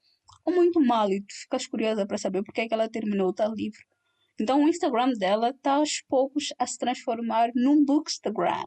ou 0.45 0.53
muito 0.53 0.79
mal 0.81 1.09
e 1.11 1.21
tu 1.21 1.33
ficas 1.33 1.67
curiosa 1.67 2.05
para 2.05 2.17
saber 2.17 2.43
porque 2.43 2.61
é 2.61 2.67
que 2.67 2.73
ela 2.73 2.89
terminou 2.89 3.33
tal 3.33 3.53
livro. 3.53 3.81
Então 4.39 4.63
o 4.63 4.67
Instagram 4.67 5.13
dela 5.13 5.49
está 5.49 5.73
aos 5.73 6.01
poucos 6.07 6.53
a 6.57 6.65
se 6.65 6.77
transformar 6.77 7.51
num 7.53 7.83
bookstagram, 7.85 8.65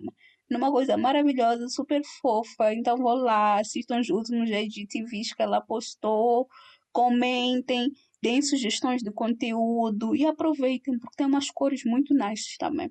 numa 0.48 0.70
coisa 0.70 0.96
maravilhosa, 0.96 1.68
super 1.68 2.00
fofa. 2.20 2.72
Então 2.72 2.96
vou 2.96 3.14
lá, 3.14 3.58
assistam 3.58 3.98
os 3.98 4.08
últimos 4.08 4.48
IGTVs 4.50 5.34
que 5.34 5.42
ela 5.42 5.60
postou, 5.60 6.46
comentem, 6.94 7.92
deem 8.22 8.40
sugestões 8.40 9.02
de 9.02 9.10
conteúdo 9.10 10.14
e 10.14 10.24
aproveitem, 10.24 10.98
porque 10.98 11.16
tem 11.16 11.26
umas 11.26 11.50
cores 11.50 11.84
muito 11.84 12.14
nice 12.14 12.56
também. 12.56 12.90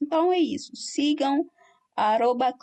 Então 0.00 0.32
é 0.32 0.38
isso. 0.38 0.70
Sigam 0.74 1.44
arroba 1.96 2.54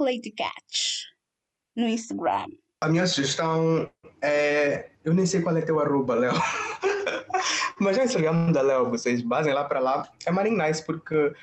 no 1.75 1.87
Instagram. 1.87 2.47
A 2.79 2.87
minha 2.87 3.05
sugestão 3.05 3.89
é. 4.21 4.89
Eu 5.03 5.13
nem 5.13 5.25
sei 5.25 5.41
qual 5.41 5.57
é 5.57 5.61
teu 5.61 5.79
arroba, 5.79 6.15
Léo. 6.15 6.33
Mas 7.79 7.97
já 7.97 8.05
Instagram 8.05 8.51
da 8.51 8.61
Léo, 8.61 8.89
vocês 8.89 9.21
basem 9.21 9.53
lá 9.53 9.65
para 9.65 9.79
lá. 9.79 10.09
É 10.25 10.31
Maring 10.31 10.57
Nice, 10.57 10.85
porque 10.85 11.33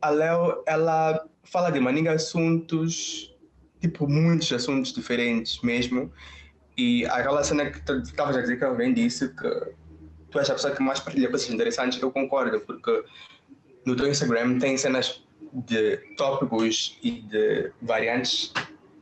a 0.00 0.10
Léo, 0.10 0.62
ela 0.66 1.26
fala 1.42 1.70
de 1.70 1.80
Maring 1.80 2.08
assuntos, 2.08 3.34
tipo, 3.80 4.06
muitos 4.06 4.52
assuntos 4.52 4.92
diferentes 4.92 5.60
mesmo. 5.62 6.12
E 6.76 7.04
aquela 7.06 7.42
cena 7.42 7.70
que 7.70 7.80
tu 7.82 7.98
estavas 7.98 8.36
a 8.36 8.40
dizer 8.40 8.58
que 8.58 8.64
alguém 8.64 8.94
disse 8.94 9.28
que 9.28 9.50
tu 10.30 10.38
és 10.38 10.48
a 10.48 10.54
pessoa 10.54 10.74
que 10.74 10.82
mais 10.82 11.00
partilha 11.00 11.28
coisas 11.28 11.50
interessantes, 11.50 12.00
eu 12.00 12.10
concordo, 12.10 12.60
porque 12.60 13.04
no 13.84 13.96
teu 13.96 14.08
Instagram 14.08 14.58
tem 14.58 14.76
cenas 14.76 15.22
de 15.52 15.96
tópicos 16.16 16.98
e 17.02 17.22
de 17.22 17.72
variantes 17.82 18.52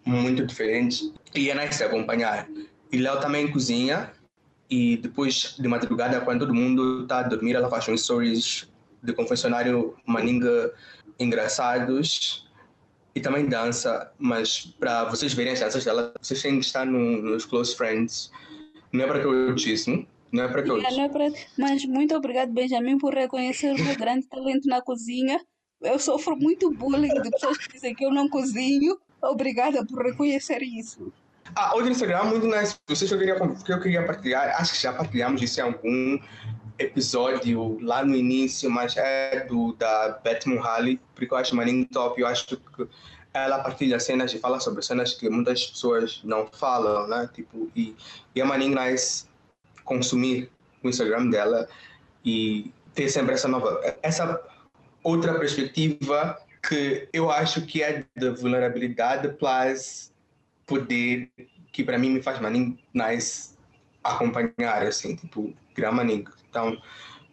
muito 0.04 0.46
diferentes 0.46 1.12
e 1.34 1.50
é 1.50 1.54
nice 1.54 1.82
acompanhar. 1.84 2.48
E 2.90 2.96
Léo 2.96 3.20
também 3.20 3.50
cozinha 3.50 4.10
e 4.70 4.96
depois 4.96 5.56
de 5.58 5.68
madrugada, 5.68 6.20
quando 6.20 6.40
todo 6.40 6.54
mundo 6.54 7.02
está 7.02 7.20
a 7.20 7.22
dormir, 7.22 7.54
ela 7.54 7.68
faz 7.68 7.86
uns 7.88 8.02
stories 8.02 8.68
de 9.02 9.12
confessionário 9.12 9.94
maninga 10.06 10.72
engraçados 11.18 12.47
e 13.18 13.20
também 13.20 13.46
dança, 13.46 14.10
mas 14.16 14.66
para 14.78 15.04
vocês 15.04 15.34
verem 15.34 15.52
as 15.52 15.60
danças 15.60 15.84
dela, 15.84 16.14
vocês 16.20 16.40
têm 16.40 16.60
que 16.60 16.66
estar 16.66 16.86
no, 16.86 17.20
nos 17.20 17.44
Close 17.44 17.74
Friends. 17.74 18.30
Não 18.92 19.04
é 19.04 19.06
para 19.08 19.20
que 19.20 19.26
eu 19.26 19.54
disse, 19.54 20.06
não 20.30 20.44
é 20.44 20.48
para 20.48 20.62
que 20.62 20.70
eu 20.70 20.78
disse. 20.78 21.00
É, 21.00 21.08
pra... 21.08 21.28
Mas 21.58 21.84
muito 21.84 22.14
obrigado, 22.14 22.52
Benjamin, 22.52 22.96
por 22.96 23.12
reconhecer 23.12 23.74
o 23.74 23.84
meu 23.84 23.94
grande 23.98 24.26
talento 24.28 24.68
na 24.68 24.80
cozinha. 24.80 25.40
Eu 25.82 25.98
sofro 25.98 26.36
muito 26.36 26.70
bullying 26.70 27.08
de 27.08 27.30
pessoas 27.30 27.58
que 27.58 27.72
dizem 27.72 27.94
que 27.94 28.04
eu 28.04 28.12
não 28.12 28.28
cozinho. 28.28 28.96
Obrigada 29.20 29.84
por 29.84 30.04
reconhecer 30.04 30.62
isso. 30.62 31.12
Ah, 31.56 31.74
outro 31.74 31.90
Instagram 31.90 32.24
muito 32.24 32.46
nice. 32.46 32.76
Vocês 32.86 33.08
que 33.08 33.14
eu 33.14 33.18
queria, 33.18 33.34
que 33.64 33.72
eu 33.72 33.80
queria 33.80 34.06
partilhar, 34.06 34.60
acho 34.60 34.74
que 34.74 34.82
já 34.82 34.92
partilhamos 34.92 35.42
isso 35.42 35.58
em 35.58 35.62
algum 35.64 36.18
episódio 36.78 37.78
lá 37.82 38.04
no 38.04 38.14
início, 38.14 38.70
mas 38.70 38.96
é 38.96 39.44
do 39.44 39.72
da 39.74 40.20
Beth 40.22 40.40
Muhali, 40.46 41.00
porque 41.14 41.32
eu 41.32 41.38
acho 41.38 41.56
maninho 41.56 41.86
top. 41.86 42.20
Eu 42.20 42.26
acho 42.26 42.56
que 42.56 42.88
ela 43.34 43.58
partilha 43.58 43.98
cenas 43.98 44.32
e 44.32 44.38
fala 44.38 44.60
sobre 44.60 44.82
cenas 44.82 45.14
que 45.14 45.28
muitas 45.28 45.66
pessoas 45.66 46.20
não 46.24 46.46
falam, 46.46 47.08
né? 47.08 47.28
Tipo, 47.34 47.70
e, 47.74 47.96
e 48.34 48.40
é 48.40 48.44
maninho 48.44 48.78
nice 48.80 49.26
consumir 49.84 50.50
o 50.82 50.88
Instagram 50.88 51.30
dela 51.30 51.68
e 52.24 52.72
ter 52.94 53.08
sempre 53.08 53.34
essa 53.34 53.48
nova, 53.48 53.80
essa 54.02 54.40
outra 55.02 55.38
perspectiva 55.38 56.38
que 56.68 57.08
eu 57.12 57.30
acho 57.30 57.62
que 57.62 57.82
é 57.82 58.04
de 58.16 58.30
vulnerabilidade 58.30 59.28
plus 59.34 60.12
poder, 60.66 61.30
que 61.72 61.82
para 61.82 61.98
mim 61.98 62.10
me 62.10 62.22
faz 62.22 62.40
maninho 62.40 62.78
nice 62.92 63.56
acompanhar, 64.02 64.82
assim, 64.86 65.16
tipo, 65.16 65.54
Gramaning. 65.74 66.24
Então, 66.58 66.76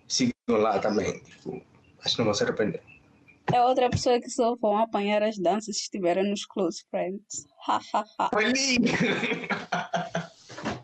sigam 0.08 0.34
lá 0.48 0.78
também, 0.78 1.20
tipo, 1.24 1.60
acho 2.04 2.14
que 2.14 2.20
não 2.20 2.26
vão 2.26 2.34
se 2.34 2.44
arrepender. 2.44 2.82
É 3.52 3.62
outra 3.62 3.90
pessoa 3.90 4.20
que 4.20 4.30
só 4.30 4.56
vão 4.56 4.78
apanhar 4.78 5.24
as 5.24 5.38
danças 5.38 5.78
se 5.78 5.84
estiverem 5.84 6.30
nos 6.30 6.46
Close 6.46 6.84
Friends. 6.90 7.48
Hahaha. 7.66 8.30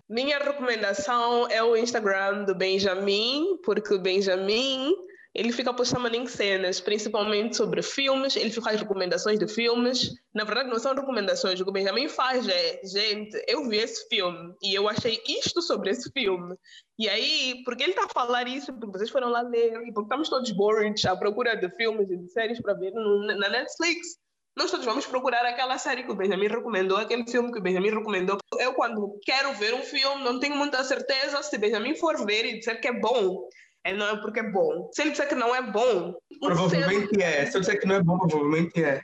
Minha 0.09 0.39
recomendação 0.39 1.47
é 1.49 1.63
o 1.63 1.77
Instagram 1.77 2.45
do 2.45 2.55
Benjamin, 2.55 3.57
porque 3.63 3.93
o 3.93 3.99
Benjamin 3.99 4.93
ele 5.33 5.53
fica 5.53 5.73
postando 5.73 6.13
em 6.13 6.25
cenas, 6.27 6.81
principalmente 6.81 7.55
sobre 7.55 7.81
filmes, 7.81 8.35
ele 8.35 8.51
faz 8.51 8.79
recomendações 8.79 9.39
de 9.39 9.47
filmes. 9.47 10.13
Na 10.33 10.43
verdade, 10.43 10.69
não 10.69 10.77
são 10.77 10.93
recomendações, 10.93 11.59
o 11.59 11.63
que 11.63 11.69
o 11.69 11.73
Benjamin 11.73 12.09
faz 12.09 12.47
é, 12.47 12.81
gente, 12.83 13.41
eu 13.47 13.67
vi 13.69 13.77
esse 13.77 14.07
filme 14.09 14.53
e 14.61 14.73
eu 14.73 14.89
achei 14.89 15.21
isto 15.25 15.61
sobre 15.61 15.89
esse 15.89 16.11
filme. 16.11 16.55
E 16.99 17.07
aí, 17.07 17.61
porque 17.63 17.83
ele 17.83 17.91
está 17.91 18.05
a 18.05 18.09
falar 18.09 18.45
isso? 18.47 18.73
Porque 18.73 18.97
vocês 18.97 19.09
foram 19.09 19.29
lá 19.29 19.41
ler 19.41 19.73
e 19.87 19.93
porque 19.93 20.07
estamos 20.07 20.27
todos 20.27 20.51
bored 20.51 21.07
à 21.07 21.15
procura 21.15 21.55
de 21.55 21.69
filmes 21.77 22.09
e 22.11 22.17
de 22.17 22.29
séries 22.29 22.61
para 22.61 22.73
ver 22.73 22.91
na 22.91 23.49
Netflix. 23.49 24.19
Nós 24.57 24.69
todos 24.69 24.85
vamos 24.85 25.05
procurar 25.05 25.45
aquela 25.45 25.77
série 25.77 26.03
que 26.03 26.11
o 26.11 26.15
Benjamin 26.15 26.47
recomendou, 26.47 26.97
aquele 26.97 27.25
filme 27.25 27.53
que 27.53 27.59
o 27.59 27.61
Benjamin 27.61 27.91
recomendou. 27.91 28.37
Eu, 28.59 28.73
quando 28.73 29.17
quero 29.23 29.53
ver 29.53 29.73
um 29.73 29.81
filme, 29.81 30.25
não 30.25 30.41
tenho 30.41 30.57
muita 30.57 30.83
certeza 30.83 31.41
se 31.41 31.55
o 31.55 31.59
Benjamin 31.59 31.95
for 31.95 32.25
ver 32.25 32.45
e 32.45 32.57
disser 32.57 32.81
que 32.81 32.89
é 32.89 32.99
bom 32.99 33.47
é 33.83 33.93
não 33.93 34.07
é 34.07 34.15
porque 34.17 34.39
é 34.39 34.43
bom. 34.43 34.89
Se 34.93 35.01
ele 35.01 35.11
disser 35.11 35.27
que 35.27 35.35
não 35.35 35.55
é 35.55 35.61
bom. 35.61 36.15
Provavelmente 36.39 37.21
é. 37.21 37.45
Se 37.45 37.57
eu 37.57 37.61
disser 37.61 37.79
que 37.79 37.87
não 37.87 37.95
é 37.95 38.03
bom, 38.03 38.17
provavelmente 38.19 38.83
é. 38.83 39.01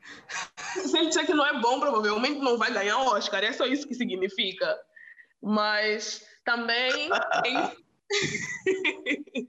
Se 0.74 0.98
ele 0.98 1.08
disser 1.08 1.26
que 1.26 1.34
não 1.34 1.46
é 1.46 1.60
bom, 1.60 1.80
provavelmente 1.80 2.40
não 2.40 2.58
vai 2.58 2.72
ganhar 2.72 3.00
o 3.00 3.08
Oscar. 3.08 3.44
É 3.44 3.52
só 3.52 3.66
isso 3.66 3.88
que 3.88 3.96
significa. 3.96 4.78
Mas 5.42 6.24
também. 6.46 7.10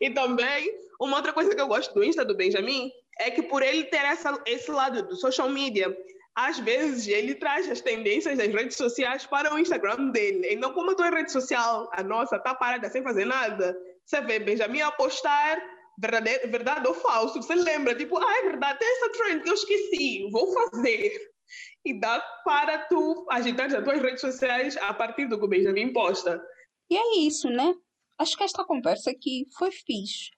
e 0.00 0.10
também, 0.10 0.78
uma 1.00 1.16
outra 1.16 1.32
coisa 1.32 1.54
que 1.54 1.60
eu 1.60 1.66
gosto 1.66 1.94
do 1.94 2.04
Insta 2.04 2.24
do 2.24 2.36
Benjamin 2.36 2.90
é 3.18 3.30
que 3.30 3.42
por 3.42 3.62
ele 3.62 3.84
ter 3.84 4.04
essa, 4.04 4.38
esse 4.46 4.70
lado 4.70 5.02
do 5.06 5.16
social 5.16 5.48
media, 5.48 5.96
às 6.34 6.58
vezes 6.58 7.08
ele 7.08 7.34
traz 7.34 7.70
as 7.70 7.80
tendências 7.80 8.38
das 8.38 8.48
redes 8.48 8.76
sociais 8.76 9.26
para 9.26 9.54
o 9.54 9.58
Instagram 9.58 10.10
dele. 10.10 10.48
Então, 10.50 10.72
como 10.72 10.90
a 10.90 10.94
tua 10.94 11.10
rede 11.10 11.32
social, 11.32 11.90
a 11.92 12.02
nossa, 12.02 12.36
está 12.36 12.54
parada 12.54 12.88
sem 12.88 13.02
fazer 13.02 13.24
nada, 13.24 13.76
você 14.10 14.20
vê 14.22 14.40
Benjamin 14.40 14.82
a 14.82 14.90
postar 14.90 15.62
verdade, 15.96 16.46
verdade 16.48 16.88
ou 16.88 16.94
falso. 16.94 17.40
Você 17.40 17.54
lembra, 17.54 17.94
tipo, 17.94 18.18
ah, 18.18 18.38
é 18.38 18.42
verdade, 18.42 18.78
tem 18.80 18.88
essa 18.88 19.12
trend 19.12 19.42
que 19.42 19.48
eu 19.48 19.54
esqueci, 19.54 20.28
vou 20.30 20.52
fazer. 20.52 21.30
E 21.84 21.98
dá 21.98 22.20
para 22.44 22.78
tu 22.86 23.26
agitar 23.30 23.66
as 23.66 23.84
tuas 23.84 24.00
redes 24.00 24.20
sociais 24.20 24.76
a 24.78 24.92
partir 24.92 25.26
do 25.26 25.38
que 25.38 25.44
o 25.44 25.48
Benjamin 25.48 25.92
posta. 25.92 26.42
E 26.90 26.96
é 26.96 27.18
isso, 27.20 27.48
né? 27.48 27.74
Acho 28.18 28.36
que 28.36 28.44
esta 28.44 28.64
conversa 28.64 29.10
aqui 29.10 29.46
foi 29.56 29.70
fixe. 29.70 30.30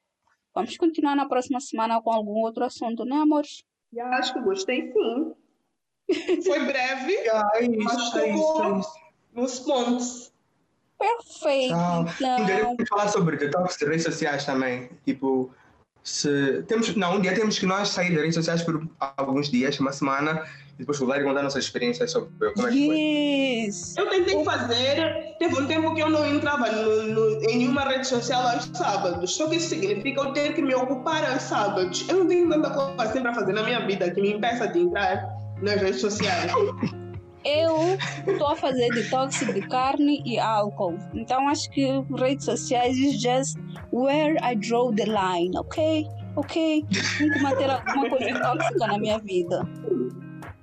Vamos 0.55 0.77
continuar 0.77 1.17
na 1.17 1.27
próxima 1.27 1.59
semana 1.61 2.01
com 2.03 2.13
algum 2.13 2.43
outro 2.43 2.65
assunto, 2.65 3.05
né, 3.05 3.17
amores? 3.17 3.65
Acho 3.99 4.35
que 4.35 4.41
gostei 4.41 4.93
sim. 4.93 5.35
Foi 6.45 6.61
breve, 6.61 7.15
é 7.17 7.65
isso, 7.65 7.85
mas 7.85 8.17
é 8.17 8.35
isso, 8.35 8.63
é 8.63 8.79
isso. 8.79 8.95
nos 9.33 9.61
pontos. 9.61 10.32
Perfeito. 11.03 11.75
Então... 11.75 12.47
Queremos 12.47 12.89
falar 12.89 13.09
sobre 13.09 13.37
detox 13.37 13.77
de 13.77 13.85
redes 13.87 14.05
sociais 14.05 14.45
também. 14.45 14.89
Tipo, 15.05 15.51
se 16.05 16.63
temos, 16.69 16.95
não, 16.95 17.17
um 17.17 17.21
dia 17.21 17.35
temos 17.35 17.59
que 17.59 17.67
nós 17.67 17.89
sair 17.89 18.11
das 18.11 18.21
redes 18.21 18.35
sociais 18.37 18.63
por 18.63 18.87
alguns 19.17 19.51
dias, 19.51 19.79
uma 19.81 19.93
semana, 19.93 20.45
e 20.75 20.79
depois 20.79 20.99
voltar 20.99 21.21
e 21.21 21.25
contar 21.25 21.43
nossas 21.43 21.65
experiências 21.65 22.13
sobre 22.13 22.53
como 22.53 22.69
é 22.69 22.71
que 22.71 22.79
yes. 22.79 23.95
foi. 23.95 24.05
Eu 24.05 24.11
tentei 24.11 24.45
fazer, 24.45 25.37
teve 25.39 25.61
um 25.61 25.67
tempo 25.67 25.95
que 25.95 26.03
eu 26.03 26.11
não 26.11 26.25
entrava 26.25 26.71
no, 26.71 27.03
no, 27.09 27.43
em 27.43 27.59
nenhuma 27.59 27.83
rede 27.83 28.07
social 28.07 28.47
aos 28.49 28.71
sábados, 28.73 29.35
só 29.35 29.49
que 29.49 29.57
isso 29.57 29.71
significa 29.71 30.21
eu 30.21 30.33
ter 30.33 30.55
que 30.55 30.63
me 30.63 30.75
ocupar 30.75 31.29
aos 31.31 31.43
sábados. 31.43 32.05
Eu 32.09 32.21
não 32.21 32.29
tenho 32.29 32.49
tanta 32.49 32.71
coisa 32.71 33.03
assim 33.03 33.23
para 33.23 33.35
fazer 33.35 33.53
na 33.53 33.65
minha 33.65 33.85
vida 33.87 34.11
que 34.11 34.21
me 34.21 34.35
impeça 34.35 34.69
de 34.69 34.81
entrar 34.81 35.29
nas 35.61 35.81
redes 35.81 36.01
sociais. 36.01 36.53
eu 37.45 37.99
estou 38.27 38.49
a 38.49 38.57
fazer 38.57 38.89
detox 38.91 39.41
de 39.41 39.61
carne 39.69 40.23
e 40.25 40.39
álcool. 40.39 40.97
Então 41.15 41.49
acho 41.49 41.71
que 41.71 41.87
redes 42.17 42.45
sociais 42.45 42.97
is 42.97 43.21
just 43.21 43.57
where 43.93 44.37
I 44.43 44.55
draw 44.57 44.93
the 44.93 45.05
line, 45.05 45.57
ok? 45.59 46.07
Ok? 46.37 46.87
Tenho 47.19 47.33
que 47.33 47.41
manter 47.41 47.71
alguma 47.71 48.09
coisa 48.09 48.41
tóxica 48.41 48.87
na 48.87 48.99
minha 48.99 49.19
vida. 49.19 49.69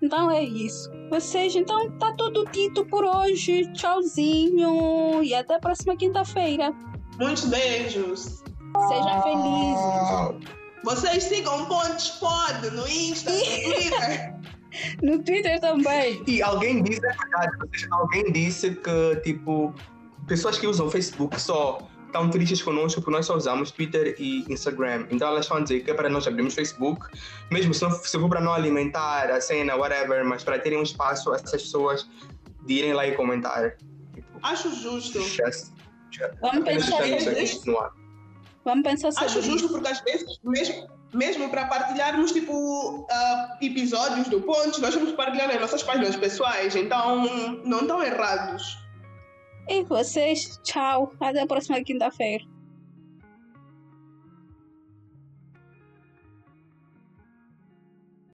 Então 0.02 0.32
é 0.32 0.44
isso. 0.44 0.90
Vocês, 1.10 1.56
então 1.56 1.92
tá 1.98 2.14
tudo 2.14 2.46
dito 2.52 2.86
por 2.86 3.04
hoje. 3.04 3.72
Tchauzinho 3.74 5.24
e 5.24 5.34
até 5.34 5.56
a 5.56 5.60
próxima 5.60 5.96
quinta-feira. 5.96 6.74
Muitos 7.20 7.46
beijos. 7.46 8.44
Sejam 8.88 9.22
felizes. 9.24 10.60
Vocês 10.84 11.24
sigam 11.24 11.66
Pontes 11.66 12.10
Pod 12.12 12.70
no 12.72 12.88
Insta, 12.88 13.32
no 13.32 13.40
Twitter. 13.44 14.39
No 15.02 15.22
Twitter 15.24 15.60
também. 15.60 16.24
E 16.28 16.42
alguém 16.42 16.84
disse, 16.84 17.06
é 17.06 17.14
verdade, 17.14 17.88
alguém 17.92 18.32
disse 18.32 18.72
que, 18.72 19.16
tipo, 19.24 19.74
pessoas 20.28 20.58
que 20.58 20.68
usam 20.68 20.90
Facebook 20.90 21.40
só 21.40 21.88
estão 22.10 22.30
tristes 22.30 22.62
conosco 22.62 23.02
porque 23.02 23.16
nós 23.16 23.26
só 23.26 23.36
usamos 23.36 23.72
Twitter 23.72 24.16
e 24.20 24.46
Instagram. 24.52 25.08
Então 25.12 25.28
elas 25.28 25.46
estão 25.46 25.58
a 25.58 25.62
dizer 25.62 25.84
que 25.84 25.92
é 25.92 25.94
para 25.94 26.10
nós 26.10 26.28
abrirmos 26.28 26.54
Facebook, 26.54 27.06
mesmo 27.52 27.74
se, 27.74 27.84
não, 27.84 27.92
se 27.92 28.20
for 28.20 28.30
para 28.30 28.42
não 28.42 28.54
alimentar 28.54 29.30
a 29.32 29.40
cena, 29.40 29.76
whatever, 29.76 30.26
mas 30.26 30.44
para 30.44 30.60
terem 30.60 30.80
um 30.80 30.84
espaço 30.84 31.34
essas 31.34 31.62
pessoas 31.62 32.10
de 32.66 32.74
irem 32.74 32.94
lá 32.94 33.08
e 33.08 33.16
comentar. 33.16 33.76
Tipo, 34.14 34.28
Acho 34.44 34.74
justo. 34.76 35.20
Just, 35.22 35.72
just, 36.12 36.34
Vamos 36.42 36.64
pensar 36.64 37.06
nisso. 37.06 37.64
Vamos 38.66 38.84
pensar 38.84 39.12
sobre 39.12 39.26
Acho 39.26 39.42
justo 39.42 39.70
porque 39.70 39.88
às 39.88 40.02
vezes, 40.02 40.40
mesmo, 40.44 40.88
mesmo 41.14 41.50
para 41.50 41.66
partilharmos 41.66 42.32
tipo 42.32 42.54
uh, 42.54 43.08
episódios 43.62 44.28
do 44.28 44.42
Ponte, 44.42 44.80
nós 44.82 44.94
vamos 44.94 45.12
partilhar 45.14 45.48
nas 45.48 45.60
nossas 45.60 45.84
páginas 45.84 46.16
pessoais, 46.16 46.76
então 46.76 47.26
não 47.66 47.82
estão 47.82 48.04
errados. 48.04 48.78
E 49.68 49.84
vocês, 49.84 50.60
tchau, 50.64 51.14
até 51.20 51.42
a 51.42 51.48
próxima 51.48 51.82
quinta-feira. 51.84 52.44